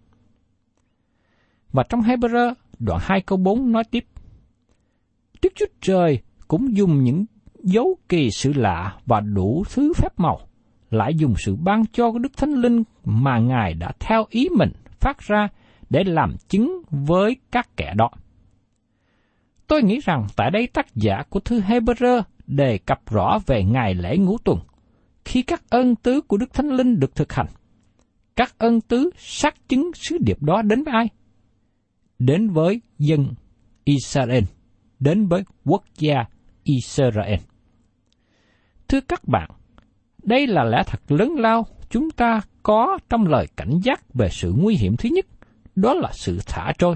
Và 1.71 1.83
trong 1.89 2.01
Hebrew 2.01 2.53
đoạn 2.79 2.99
2 3.03 3.21
câu 3.21 3.37
4 3.37 3.71
nói 3.71 3.83
tiếp, 3.91 4.05
Đức 5.41 5.53
Chúa 5.55 5.65
Trời 5.81 6.19
cũng 6.47 6.77
dùng 6.77 7.03
những 7.03 7.25
dấu 7.63 7.97
kỳ 8.09 8.31
sự 8.31 8.53
lạ 8.53 8.97
và 9.05 9.19
đủ 9.19 9.63
thứ 9.73 9.93
phép 9.93 10.19
màu, 10.19 10.39
lại 10.91 11.13
dùng 11.15 11.33
sự 11.37 11.55
ban 11.55 11.85
cho 11.93 12.11
của 12.11 12.19
Đức 12.19 12.37
Thánh 12.37 12.53
Linh 12.53 12.83
mà 13.05 13.39
Ngài 13.39 13.73
đã 13.73 13.91
theo 13.99 14.25
ý 14.29 14.49
mình 14.57 14.71
phát 14.99 15.19
ra 15.19 15.47
để 15.89 16.03
làm 16.03 16.35
chứng 16.49 16.81
với 16.89 17.35
các 17.51 17.77
kẻ 17.77 17.93
đó. 17.97 18.09
Tôi 19.67 19.83
nghĩ 19.83 19.99
rằng 20.03 20.27
tại 20.35 20.51
đây 20.51 20.67
tác 20.67 20.95
giả 20.95 21.23
của 21.29 21.39
thư 21.39 21.61
Hebrew 21.61 22.21
đề 22.47 22.77
cập 22.77 23.09
rõ 23.09 23.39
về 23.45 23.63
ngày 23.63 23.93
lễ 23.93 24.17
ngũ 24.17 24.37
tuần, 24.37 24.59
khi 25.25 25.41
các 25.41 25.63
ân 25.69 25.95
tứ 25.95 26.21
của 26.21 26.37
Đức 26.37 26.53
Thánh 26.53 26.69
Linh 26.69 26.99
được 26.99 27.15
thực 27.15 27.33
hành. 27.33 27.47
Các 28.35 28.55
ân 28.57 28.81
tứ 28.81 29.09
xác 29.17 29.69
chứng 29.69 29.91
sứ 29.93 30.17
điệp 30.21 30.43
đó 30.43 30.61
đến 30.61 30.83
với 30.83 30.93
ai? 30.93 31.07
Đến 32.19 32.49
với 32.49 32.81
dân 32.99 33.27
Israel, 33.83 34.43
đến 34.99 35.27
với 35.27 35.43
quốc 35.65 35.83
gia 35.97 36.25
Israel. 36.63 37.39
Thưa 38.87 39.01
các 39.01 39.27
bạn, 39.27 39.49
đây 40.23 40.47
là 40.47 40.63
lẽ 40.63 40.83
thật 40.87 41.11
lớn 41.11 41.35
lao 41.37 41.65
chúng 41.89 42.11
ta 42.11 42.41
có 42.63 42.97
trong 43.09 43.27
lời 43.27 43.47
cảnh 43.57 43.79
giác 43.83 44.13
về 44.13 44.27
sự 44.31 44.53
nguy 44.57 44.75
hiểm 44.75 44.97
thứ 44.97 45.09
nhất, 45.09 45.25
đó 45.75 45.93
là 45.93 46.09
sự 46.13 46.39
thả 46.47 46.71
trôi 46.77 46.95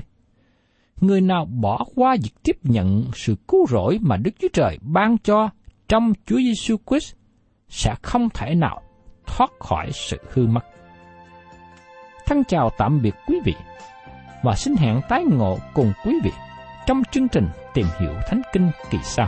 người 1.01 1.21
nào 1.21 1.45
bỏ 1.45 1.85
qua 1.95 2.15
việc 2.23 2.33
tiếp 2.43 2.57
nhận 2.63 3.03
sự 3.13 3.35
cứu 3.47 3.65
rỗi 3.67 3.99
mà 4.01 4.17
Đức 4.17 4.31
Chúa 4.39 4.47
Trời 4.53 4.77
ban 4.81 5.17
cho 5.17 5.49
trong 5.87 6.13
Chúa 6.25 6.37
Giêsu 6.37 6.77
Christ 6.87 7.15
sẽ 7.69 7.95
không 8.01 8.29
thể 8.29 8.55
nào 8.55 8.81
thoát 9.25 9.51
khỏi 9.59 9.89
sự 9.93 10.17
hư 10.33 10.47
mất. 10.47 10.65
Thân 12.25 12.43
chào 12.43 12.69
tạm 12.77 13.01
biệt 13.01 13.15
quý 13.27 13.39
vị 13.45 13.53
và 14.43 14.55
xin 14.55 14.75
hẹn 14.75 15.01
tái 15.09 15.23
ngộ 15.23 15.57
cùng 15.73 15.93
quý 16.05 16.13
vị 16.23 16.31
trong 16.85 17.01
chương 17.11 17.27
trình 17.27 17.47
tìm 17.73 17.85
hiểu 17.99 18.13
Thánh 18.27 18.41
Kinh 18.53 18.71
kỳ 18.89 18.97
sau. 19.03 19.27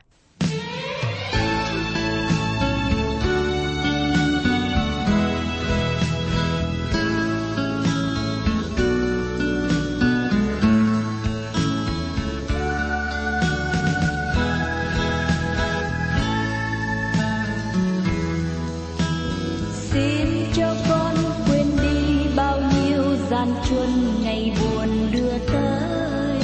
Cho 20.53 20.75
con 20.89 21.15
quên 21.47 21.65
đi 21.81 22.27
bao 22.35 22.59
nhiêu 22.59 23.03
gian 23.29 23.47
truân 23.69 23.89
ngày 24.23 24.53
buồn 24.61 24.89
đưa 25.11 25.37
tới. 25.53 26.39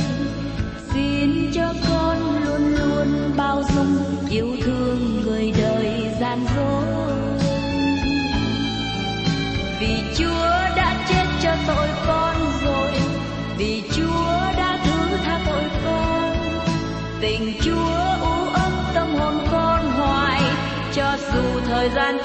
Xin 0.94 1.52
cho 1.54 1.74
con 1.90 2.18
luôn 2.46 2.76
luôn 2.76 3.32
bao 3.38 3.64
dung 3.76 3.98
yêu 4.30 4.48
thương 4.64 5.22
người 5.26 5.54
đời 5.58 5.92
gian 6.22 6.46
dối. 6.56 6.84
Vì 9.80 9.96
chúa 10.18 10.76
đã 10.76 11.06
chết 11.10 11.26
cho 11.44 11.52
tội 11.68 11.88
con 12.08 12.36
rồi, 12.66 12.92
vì 13.58 13.84
chúa 13.96 14.32
đã 14.58 14.80
thứ 14.84 15.18
tha 15.26 15.40
tội 15.46 15.64
con. 15.86 16.36
Tình 17.22 17.54
chúa 17.62 17.98
ú 18.22 18.50
ấm 18.54 18.74
tâm 18.94 19.16
hồn 19.16 19.36
con 19.52 19.92
hoài, 19.92 20.42
cho 20.94 21.18
dù 21.34 21.60
thời 21.68 21.90
gian 21.90 22.18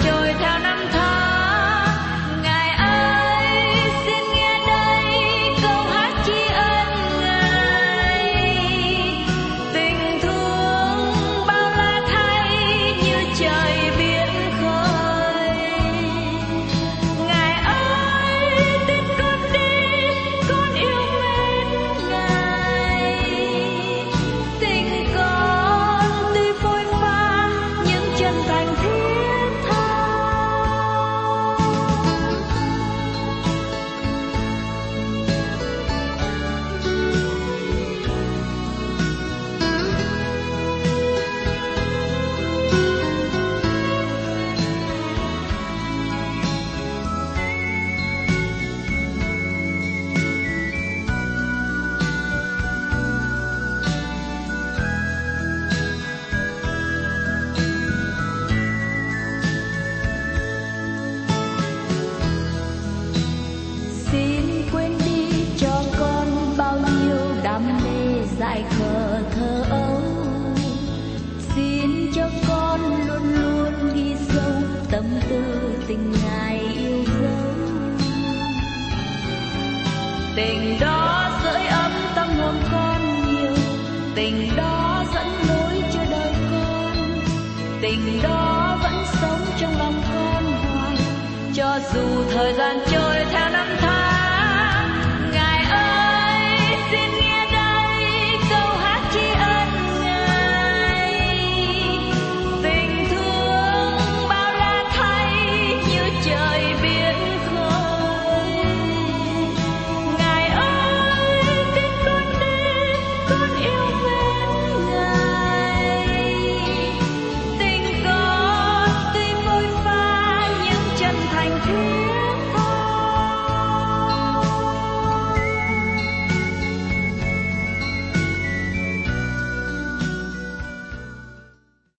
tình 80.36 80.80
đó 80.80 81.30
sưởi 81.42 81.66
ấm 81.66 81.92
tâm 82.14 82.28
hồn 82.38 82.54
con 82.72 83.00
nhiều. 83.26 83.54
Tình 84.14 84.56
đó 84.56 85.04
dẫn 85.14 85.26
lối 85.48 85.82
cho 85.92 86.00
đời 86.10 86.32
con. 86.50 87.20
Tình 87.80 88.22
đó 88.22 88.78
vẫn 88.82 89.04
sống 89.20 89.40
trong 89.60 89.78
lòng 89.78 90.02
con 90.08 90.44
hoài. 90.44 90.96
Cho 91.54 91.78
dù 91.94 92.24
thời 92.32 92.54
gian 92.54 92.78